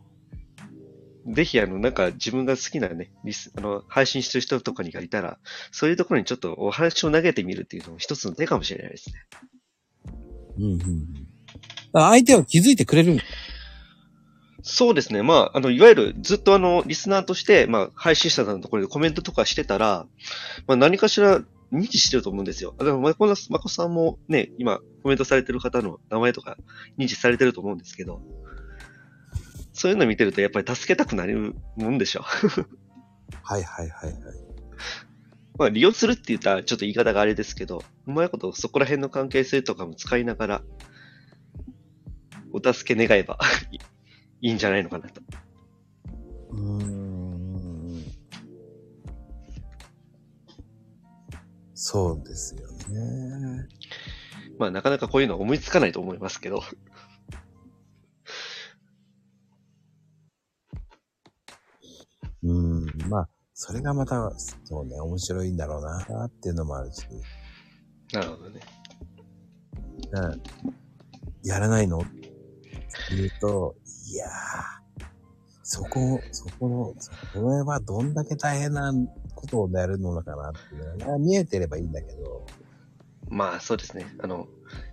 [1.28, 5.38] あ、ぜひ、あの、なんか自分が好きなね、リス、あの、配信してる人とかにがいたら、
[5.70, 9.14] そういうところにちょっとお話を投げてみるっていうのも一つの手かもしれないですね。
[10.58, 11.34] うんうん
[11.94, 13.20] 相手は気づいてくれるん
[14.66, 15.22] そうですね。
[15.22, 20.06] まあ、あの、いわゆるずっとあの、リスナーとして、まあ、配信者さんのところでコメントとかしてたら、
[20.66, 22.74] まあ、何かしら認知してると思うんですよ。
[22.78, 26.56] だから、まこなまこさんもね、今、コメントされてる方の名前とか
[26.96, 28.22] 認知されてると思うんですけど、
[29.74, 32.22] そういうの見てるとやっぱり助けたくなるもんでしょ。
[33.42, 34.22] はいはいはいはい。
[35.58, 40.62] まあ、利用するって言ったらちょっと言い方があれですけど、うまいことそこら辺の関係性とかも使いながら、
[42.52, 43.38] お助け願えば
[44.44, 45.22] いいんじゃないのかなと。
[46.50, 48.04] うーん。
[51.72, 53.66] そうですよね。
[54.58, 56.60] まあ、なかなかこういうのは思いつかないと思いますけど。
[62.42, 62.84] うん。
[63.08, 64.30] まあ、それがまた、
[64.64, 67.06] そうね、面白いんだろうな、っていうのもあるし。
[68.12, 68.60] なるほどね。
[70.12, 70.42] うん。
[71.44, 72.00] やらないの？
[72.00, 73.76] って言うと、
[74.14, 75.04] いやー、
[75.64, 78.92] そこ、そこの、それはどんだけ大変な
[79.34, 82.46] ことをやるのかなっていうのが見えてればいいんだけど、
[83.28, 84.06] まあそうですね。
[84.20, 84.46] あの、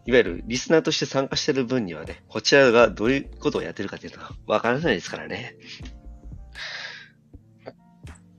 [0.08, 5.56] いわゆるリスナーとして参加してる分にはね、こちらがどういうことをやってるかっていうのはわからないですからね。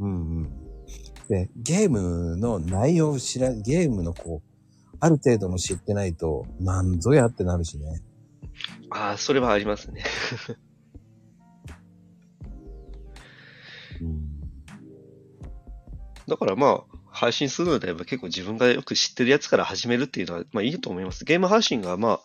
[0.01, 0.51] うんうん。
[1.29, 8.03] で、ゲームの内容を知ら、ゲームのこう、ある程度の知ってないと、なんぞやってなるしね。
[8.91, 10.05] ああ、それはありますね。
[16.29, 21.25] だからまあ、配信するのであれば結構自分がよく知ってるやつから始めるっていうのは、まあいいと思います。
[21.25, 22.21] ゲーム配信がまあ、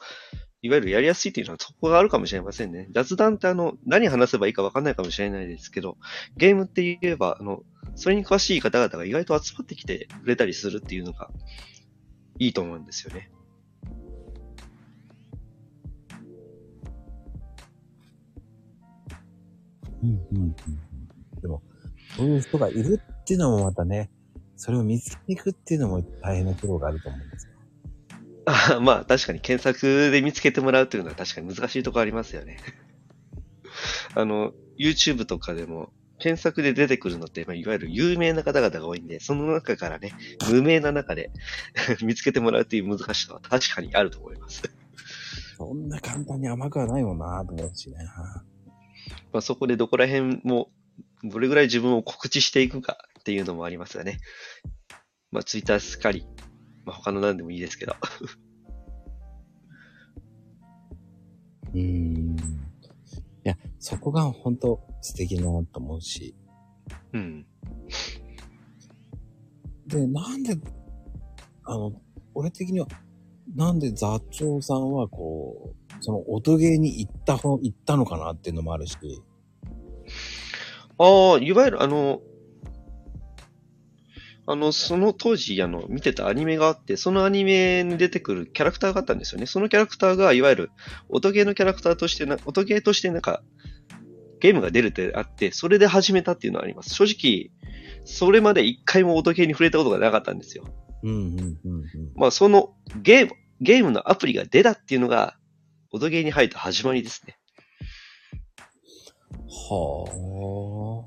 [0.62, 2.88] いわゆるやりやすいっていうのはそこがあるかもしれませんね。
[2.92, 5.98] 雑談ってあの、何話せばいいかわかんないかもしれないですけど、
[6.36, 7.64] ゲームって言えば、あの、
[7.96, 11.30] それに詳しい方々が意外と集まってきてくれたりするっていうのが
[12.40, 13.30] いいと思うんですよね。
[20.04, 21.42] うんうんうんうん。
[21.42, 21.62] でも、
[22.16, 24.10] そういう人がいるっていうのもまたね、
[24.56, 27.54] それを見つけていくっていうのも大変な苦労があると思うんですよ。
[28.46, 32.56] あ まあ確かに検索で見つけてもらうっていうのは確かに難しいところありますよね。
[34.16, 40.14] あの、YouTube とかでも検索で出てくるのって、まあ、いわゆる有名な方々が多いんで、その中からね、
[40.50, 41.32] 無名な中で
[42.02, 44.64] 見つけてもらうっていう難しさは確かにあると思います。
[45.58, 47.98] そんな簡単に甘くはないもんなと思うしね。
[49.34, 50.72] まあそこでどこら辺も、
[51.24, 54.20] どれぐらい自分を告知していくかっていうのもありますよね。
[55.32, 56.26] まあ Twitter すっかり、
[56.86, 57.94] まあ他の何でもいいですけど。
[61.74, 62.38] うーん。
[62.38, 62.40] い
[63.44, 66.38] や、そこが本当素敵だなと思うし。
[67.12, 67.46] うん。
[69.88, 70.56] で、なんで、
[71.66, 71.92] あの、
[72.34, 72.88] 俺的には、
[73.58, 78.96] なんで座長さんはこう、その音ゲーに行った方、行ったのかなっていうのもあるし。
[80.98, 82.22] ああ、いわゆるあの、
[84.50, 89.46] あの、その当時、あの、見てたアニメがあって、そのアニメに出てくるキャラクターがあったんですよね。
[89.46, 90.72] そのキャラクターが、いわゆる、
[91.10, 93.44] 音ゲーのキャラクターとしてな、音ゲーとしてなんか、
[94.40, 96.96] ゲームが出るってあって、それで始めたっていうのはあります。
[96.96, 97.52] 正直、
[98.06, 100.64] それまで一回も音ゲーに触れたことがなかったんですよ。
[101.04, 101.90] うんうんうんうん。
[102.16, 105.36] まあ、そのゲーム、ゲームのアプリが出たっていうのが、
[105.92, 107.38] 音ゲーに入った始まりですね。
[109.50, 111.06] は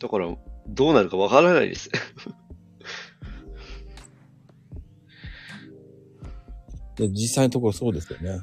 [0.00, 0.36] だから、
[0.68, 1.90] どうなるかわからないです。
[1.94, 2.48] あ。
[6.96, 8.40] で、実際のところそうですよね。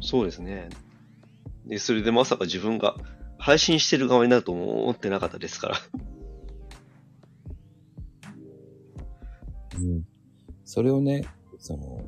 [0.00, 0.68] そうですね。
[1.66, 2.96] で、それでまさか自分が
[3.38, 5.78] 配信してる側になるとも思ってなかったですから。
[9.78, 10.04] うん。
[10.64, 11.24] それをね、
[11.58, 12.04] その、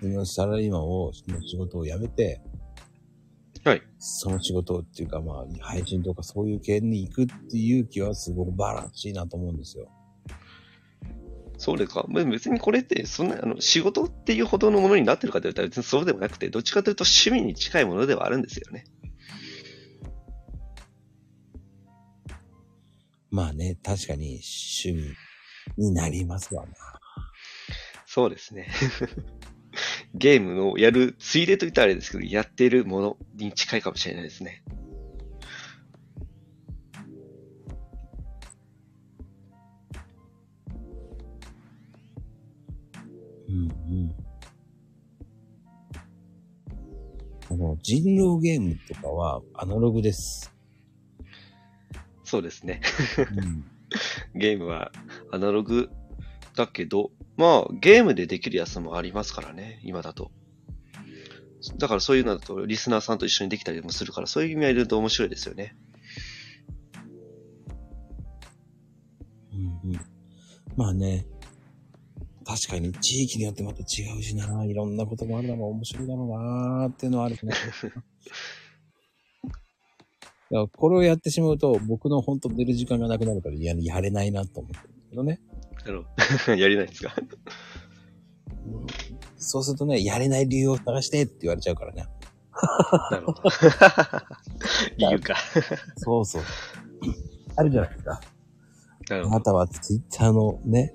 [0.00, 2.40] 自分のサラリーマンを、その仕事を辞めて、
[3.68, 3.82] はい。
[3.98, 9.90] その仕事っていうかまあ、配信とかそういう系に行くっていう気はすごくバランしいなと思うんですよ。
[11.58, 12.06] そうですか。
[12.08, 18.84] まあ別にこれって、そんな、あの、仕事っていうほどのものになってるかと言ったら別にそうでもなくて、どっちかというと趣味に近いものではあるんですよね。
[23.30, 24.40] まあね、確かに
[24.82, 25.14] 趣味
[25.76, 26.72] になりますわな。
[28.06, 28.68] そうですね。
[30.14, 34.62] ゲームをやるついでと言ったらあれですけど、やっているものに近いかもしれないですね。
[43.48, 44.14] うんうん。
[47.50, 50.52] あの、人狼ゲームとかはアナログです。
[52.24, 52.82] そうですね。
[53.34, 53.64] うん。
[54.38, 54.92] ゲームは
[55.32, 55.88] アナログ
[56.54, 60.32] だけど、まあ、ゲームでできるやつもありますからね、今だと。
[61.78, 65.76] だからそういうのだと、リスナーさんと一緒にできたりもするから、そういう意味合いで言うと面白いですよね。
[69.52, 70.00] うんうん。
[70.76, 71.26] まあね、
[72.44, 77.52] 確かに地域によってまた違うしな、いろんなこともあるだろう、面白いだろうなーっていうのはあるしね。
[79.44, 79.56] だか
[80.50, 85.40] らこれをやってしまうと、僕の本当出る時間がなくなるからややれないなと思ってるけどね。
[85.88, 86.04] あの、
[86.56, 87.14] やりないですか？
[89.36, 92.06] そうするとね、やれない理由を探してって言われちゃうからね。
[93.10, 93.42] なるほど。
[94.98, 95.36] 理由か。
[95.96, 96.42] そうそう。
[97.56, 98.20] あるじゃないですか。
[98.20, 98.20] あ
[99.10, 99.36] なるほど。
[99.36, 100.94] なたはツイッターのね、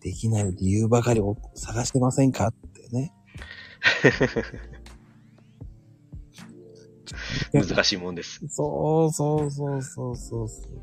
[0.00, 3.12] できない理由ばかりを探してませんかってね。
[7.52, 8.40] 難しいもんです。
[8.48, 10.82] そうそうそうそうそうそう。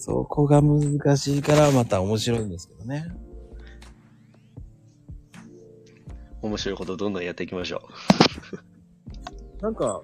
[0.00, 3.04] そこが難しいからまた面白いんですけどね。
[6.40, 7.82] 面白いことどんどんやっていきましょ
[9.60, 10.02] なんか、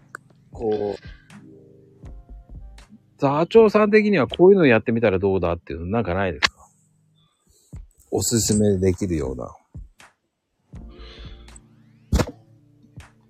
[0.51, 2.07] こう、
[3.19, 6.69] 座長さん的にはこういうのやってみたらどうだっていうのなんかないですか？
[8.11, 9.45] おすすめできるような。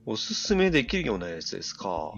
[0.07, 0.12] う。
[0.12, 2.12] おすすめできるようなやつですか？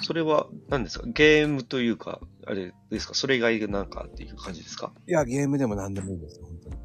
[0.00, 1.06] それは何ですか？
[1.06, 3.14] ゲームというか、あれですか？
[3.14, 4.92] それ以外がなんかっていう感じですか？
[5.06, 6.76] いや、ゲームでも何でもいいですよ、本当に。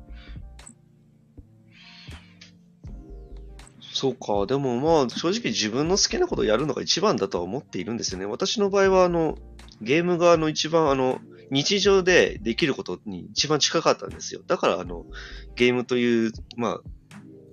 [3.93, 4.45] そうか。
[4.45, 8.25] でもまあ、正直自分の好きなことをやるのが一番だとは思っているんですよね。
[8.25, 9.37] 私の場合は、あの、
[9.81, 14.41] ゲームがあの一番あの、日常でできることに一番近かったんですよ。
[14.45, 15.05] だからあの、
[15.55, 16.81] ゲームという、まあ、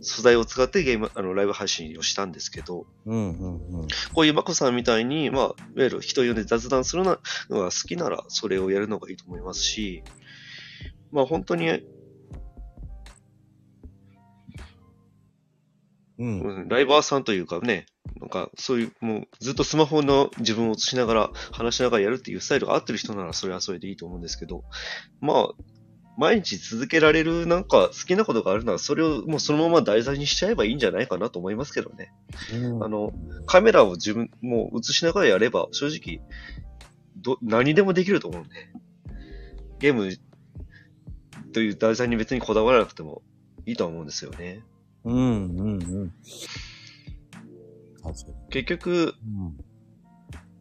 [0.03, 3.89] 素材を使ってゲーム、あの、ライブ配信をしたんですけど、うんうんうん。
[4.13, 7.19] こういうマコさんみたいに、まあ、いわゆる人呼んで雑談するの
[7.51, 10.03] が好きなら、それをやるのがいいと思いますし、
[11.13, 11.69] まあ本当に、
[16.19, 16.41] うん。
[16.41, 17.87] うんライバーさんというかね、
[18.21, 24.65] なんかそういう、もうずっとスマホの自分を映しながら話しながらやるっていうスタイルが合ってる人ならそれはそれでいいと思うんですけど、
[25.21, 25.49] まあ、
[26.17, 32.13] 毎日続けられるなんか好きなことがあるならそれをもうそのまま題材にしちゃえばいいんじゃないかなと思いますけどね。
[32.53, 33.13] うんあの、
[33.47, 36.21] カメラを自分、もう映しながらやれば正直、
[37.17, 38.51] ど、何でもできると思うんで、
[39.79, 40.11] ゲーム
[41.53, 43.23] という題材に別にこだわらなくても
[43.67, 44.63] いいとは思うんですよね。
[45.05, 46.13] うんうんうん。
[48.51, 49.57] 結局、うん。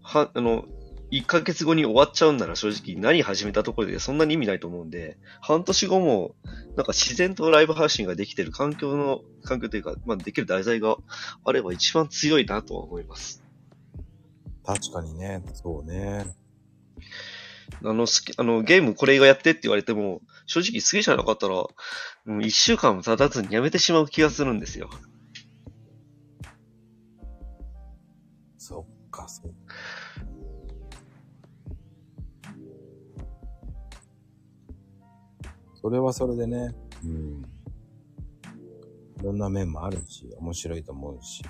[0.01, 0.65] は、あの、
[1.11, 6.35] 1ヶ月後に終わっちゃうんなら正直何始めたところでそんなに意味ないと思うんで、半年後も、
[6.77, 10.95] なんか自然とライブ配信ができてる環境の、環境というか、まあできる題材が
[11.43, 13.43] あれば一番強いなとは思います。
[14.65, 15.43] 確かにね。
[15.53, 16.25] そうね。
[17.83, 21.65] あの、好き、あの、ゲームこれがやってって言われても、正直好きじゃなかったら、
[22.25, 24.89] うん、1週間も経たずにやめてしまう気がするんですよ。
[28.57, 29.51] そっか、そっ
[35.81, 36.75] それはそれでね。
[37.03, 37.45] うん。
[39.19, 41.43] いろんな面もあるし、面白いと思うし。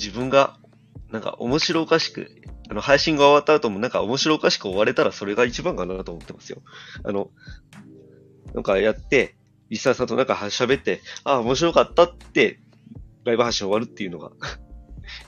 [0.00, 0.56] 自分が、
[1.10, 2.30] なんか面白おかしく、
[2.70, 6.62] あの、配信が終わった後もなんか面白おかしく終われたらそれが一番かなと思ってますよ。
[7.04, 7.30] あの、
[8.54, 9.36] なんかやって、
[9.68, 12.60] リスナーさんとなんか喋って、ああ、面白かったって、
[13.24, 14.32] ライブ配信終わるっていうのが、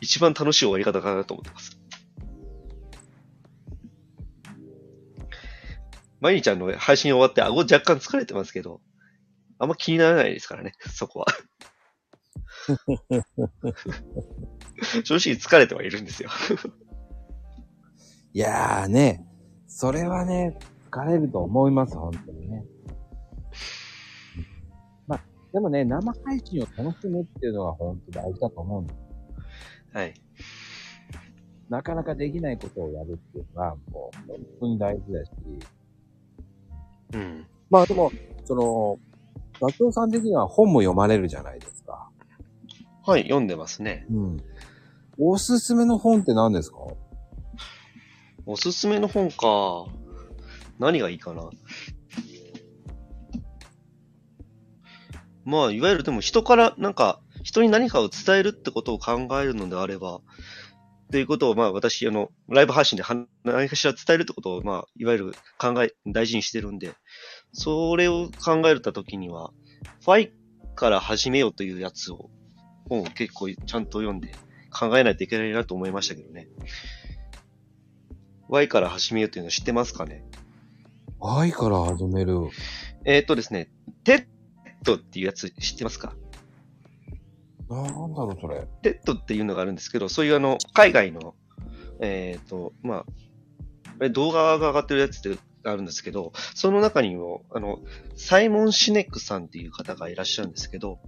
[0.00, 1.78] 一番楽しい終わり方かなと思ってます。
[6.20, 8.80] 毎日あの、配信終わって顎若干疲れてますけど、
[9.58, 11.26] あんま気にならないですからね、そこは。
[15.04, 16.30] 正直疲れてはいるんですよ。
[18.34, 19.26] いやーね、
[19.66, 20.56] それはね、
[20.90, 22.64] 疲れると思います、本当にね。
[25.08, 29.01] まあ、でもね、生配信を楽しむっていうのが本当大事だと思うんです。
[29.92, 30.14] はい。
[31.68, 35.30] なかなかできないことをやるっていうのは、もう本当に大事だし。
[37.14, 37.46] うん。
[37.70, 38.10] まあでも、
[38.44, 38.98] その、
[39.60, 42.10] ガツオさん的には本も読まれるじゃないですか。
[43.06, 44.06] はい、読んでますね。
[44.10, 44.36] うん。
[45.18, 46.78] おすすめの本って何ですか？
[48.44, 49.86] おすすめの本か。
[50.78, 51.48] 何がいいかな。
[55.44, 60.20] まあ、いわゆるでも人から、なんか、人に何かを伝えるってことを考えるのであれば、
[61.10, 66.92] ということを、まあ私、あの、ライブ配信では何かしら伝えるってことを、まあ、いわゆる考え、大事にしてるんで、
[67.52, 69.52] それを考えたときには、
[70.02, 70.32] ファイ
[70.74, 72.30] から始めようというやつを、
[72.88, 74.32] 本を結構ちゃんと読んで
[74.70, 76.48] 考えないといけないなと思いましたけどね。
[78.48, 80.24] Y から始めようというの知ってますかね？
[81.20, 82.48] 愛から始める。
[83.04, 83.70] えーっとですね、
[84.04, 86.14] TED っていうやつ知ってますか？
[87.74, 88.66] なんだろう、それ。
[88.82, 91.34] TED っていうのがあるんですけど、そういうあの、海外の、
[92.00, 93.06] えーっと、まあ、
[94.02, 97.78] え動画が上がってるやつってあるんですけど、その中にも、あの、
[98.16, 101.00] サイモン・シネックさんっていう方がいらっしゃるんですけど、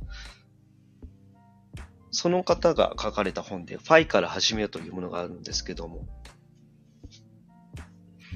[2.10, 6.06] その方が書かれた本で、ファイから始めようというものがあるんですけども、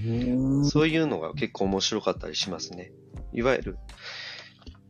[0.05, 0.65] うん。
[0.65, 2.93] そういうのが結構面白かったりしますね。
[3.33, 3.79] いわゆる、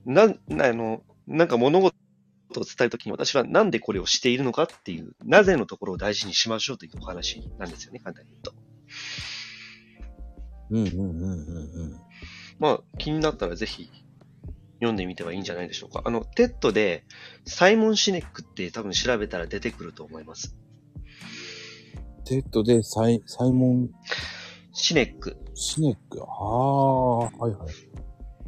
[0.06, 1.94] なん、あの、なんか物事
[2.56, 8.54] を伝えるときに私はなんでこれをしているのかっていう、なぜのところを大事にしましょうというお話なんですよね、簡単に言うと。
[10.70, 12.00] うんうんうんうんうん。
[12.58, 13.90] まあ、気になったらぜひ
[14.74, 16.02] 読んでみてはいいんじゃないでしょうか。
[16.04, 17.04] あの、 TED で
[17.46, 20.56] サイモン・シネックって多分調べたら出てくると思います。
[22.24, 23.90] TED でサイ、サイモン・
[24.72, 25.36] シネック。
[25.54, 26.22] シネック？
[26.22, 27.68] ああ、はいはい。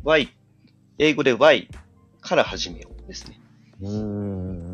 [0.04, 0.28] Y。
[0.98, 1.68] 英語で Y
[2.20, 3.40] から始めようですね。
[3.80, 4.70] うーん。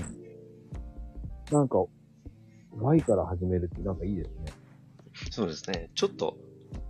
[1.51, 1.85] なんか、
[2.73, 4.53] Y から始めるってなんかいいですね。
[5.31, 5.91] そうですね。
[5.95, 6.37] ちょっと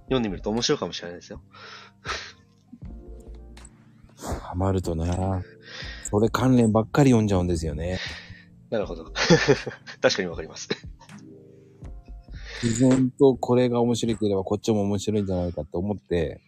[0.05, 1.43] 読んでみると面白いかもしれないですよ。
[4.41, 5.43] ハマるとな
[6.11, 7.99] それ関連ばっかり読んじゃうんですよね。
[8.71, 9.13] なるほど。
[10.01, 10.69] 確かにわかります。
[12.63, 16.41] 自然とこれが面白ければこっちも面白いんじゃないかと思って、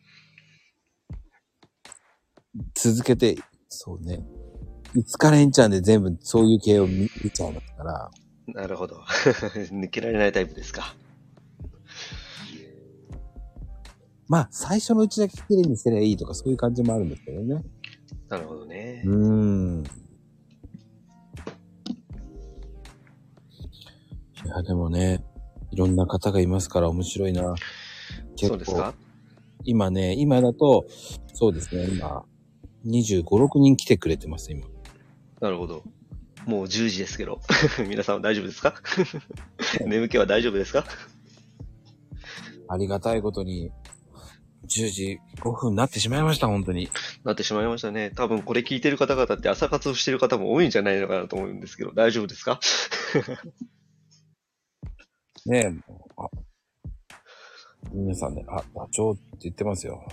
[2.74, 3.36] 続けて、
[3.68, 4.24] そうね。
[4.94, 8.10] いつかレンチャンで全部そういう系を見見ちゃいますから。
[8.54, 8.96] なるほど。
[9.70, 10.94] 抜けられないタイプですか。
[14.28, 17.62] まあ、最初のうちだけ綺麗にすればいいとか、そういう感じもあるんですけどね。
[18.28, 19.02] なるほどね。
[19.06, 19.84] うーん。
[24.44, 25.24] いや、でもね、
[25.70, 27.54] いろんな方がいますから面白いな。
[28.36, 28.94] そうですか？
[29.64, 30.86] 今ね、今だと、
[31.34, 32.24] そうですね、今、
[32.86, 34.66] 25、6人来てくれてます、今。
[35.40, 35.84] なるほど。
[36.46, 37.40] もう10時ですけど。
[37.88, 38.74] 皆さんは大丈夫ですか？
[39.86, 40.84] 眠気は大丈夫ですか？
[42.68, 43.70] ありがたいことに、
[44.64, 46.90] 10時5分になってしまいました、本当に。
[47.24, 48.10] なってしまいましたね。
[48.14, 52.60] 多分これ聞いてる方々って朝活をしてる方も多いんじゃないのかなと思うんですけど、大丈夫ですか？
[55.46, 55.72] ねえ、
[56.18, 56.28] あ、
[57.92, 60.06] 皆さんね、あ、ダチョウって言ってますよ。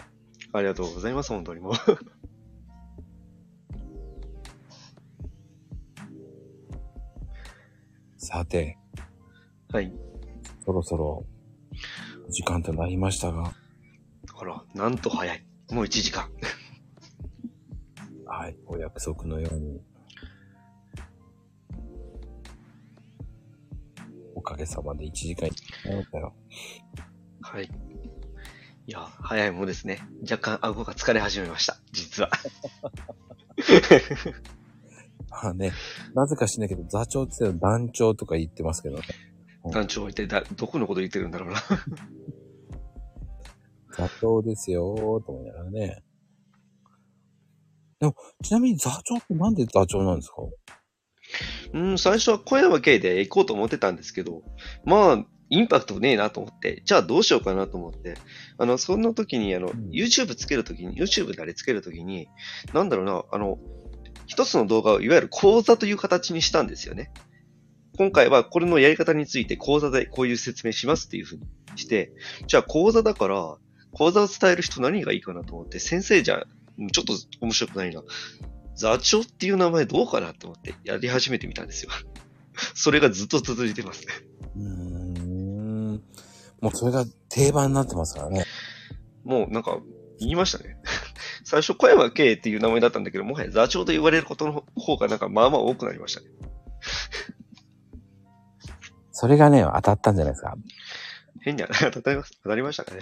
[0.54, 1.74] ありがとうございます、本当にもう。
[8.26, 8.80] さて、
[9.72, 9.94] はい。
[10.66, 11.24] そろそろ、
[12.28, 13.54] お時間となりましたが、
[14.40, 15.46] あら、なんと早い。
[15.70, 16.28] もう1時間。
[18.26, 19.80] はい、お約束のように、
[24.34, 25.56] おかげさまで1時間に
[25.86, 26.34] なりましたよ。
[27.42, 27.66] はい。
[28.88, 30.00] いや、早いもんですね。
[30.24, 31.78] 若干顎が疲れ始めました。
[31.92, 32.32] 実は。
[35.30, 35.72] まあね、
[36.14, 39.04] なぜか知んないけど、座長って言ったら団長とか言ってますけどね。
[39.72, 41.60] 団長ってだ、どこのこと言ってるんだろうな。
[43.98, 46.04] 座長ですよーと思いながらね。
[48.00, 50.36] でも、ちなみに座長ってなんで座長なんですか？
[51.74, 54.44] うん、最初は小山系で行こうと思ってたんですけど、
[54.86, 58.16] まあ、インパクトねえなと思って、じゃあどうしようかなと思って、
[58.58, 62.28] あの、その時に、あの、うん YouTube つけるときに、YouTube なりつけるときに、
[62.74, 63.58] なんだろうな、あの、
[64.28, 67.12] 一つの動画をいわゆる講座という形にしたんですよね。
[67.98, 71.46] 今回はこれのやり方について講座でこういう説明しますっていうふうに
[71.78, 72.12] して、
[72.48, 73.58] じゃあ講座だから、
[73.92, 76.44] 講座を伝える人何がいいかなと思って、先生じゃ、
[76.78, 78.04] うんちょっと面白くないな。
[78.76, 81.92] 座長っていう名前どうかなと思ってやり始めてみたんですよ。
[82.76, 84.08] それがずっと続いてますね。
[84.58, 86.04] うーん。
[86.60, 88.46] もうそれが定番になってますからね。
[89.24, 89.80] もうなんか
[90.20, 90.78] 言いましたね。
[91.56, 96.28] 最初小山圭っていう名前だったんだけど、もはや座長と言われることの方がなんかまあまあ多くなりましたね。
[99.12, 100.56] それがね、当たったんじゃないですか。
[101.42, 103.02] 変に当たります当たりましたかね。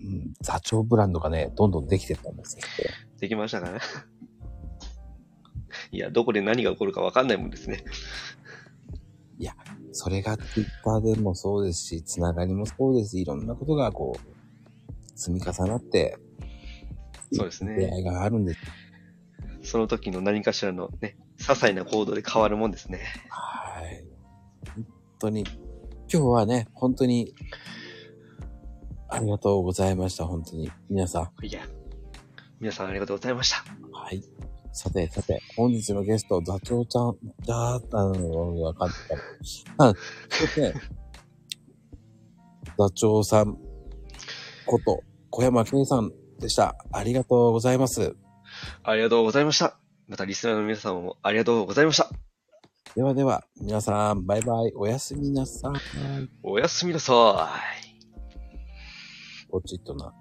[0.00, 2.62] うん、座長ブランドがね、どんどんできてったんですよ。
[3.18, 3.80] できましたかね。
[5.90, 7.84] いや、どこで何が起こるかわかんないもんですね。
[9.92, 16.16] それが Twitter でもそうですし、つながりもそうですし、いろんなことがこう、積み重なって、
[17.32, 18.60] そうですね出会いがあるんです。
[19.62, 23.00] その時の何かしらのね、些細な行動で変わるもんですね。
[23.28, 24.04] はい。
[24.74, 24.86] 本
[25.18, 25.44] 当に、
[26.12, 27.34] 今日はね、本当に、
[29.08, 30.70] ありがとうございました、本当に。
[30.90, 31.46] 皆さん。
[31.46, 31.60] いや、
[32.58, 33.64] 皆さんありがとうございました。
[33.92, 34.22] はい。
[34.72, 37.16] さて、さて、本日のゲスト、座長ちゃん
[37.46, 38.12] だったの
[38.54, 38.88] が分かっ
[39.78, 39.84] た。
[39.84, 39.94] あ、
[40.28, 40.74] そして、
[42.78, 43.58] 座長さん
[44.66, 46.10] こと、小山圭さん
[46.42, 46.76] でした。
[46.92, 48.14] ありがとうございます。
[48.82, 49.78] ありがとうございました。
[50.08, 52.10] またリスナーの皆さんもありがとうございました。
[52.94, 56.28] ではでは、皆さん、バイバイ、おやすみなさい。
[56.42, 57.50] おやすみなさ
[59.46, 59.48] い。
[59.48, 60.12] ポチッとな。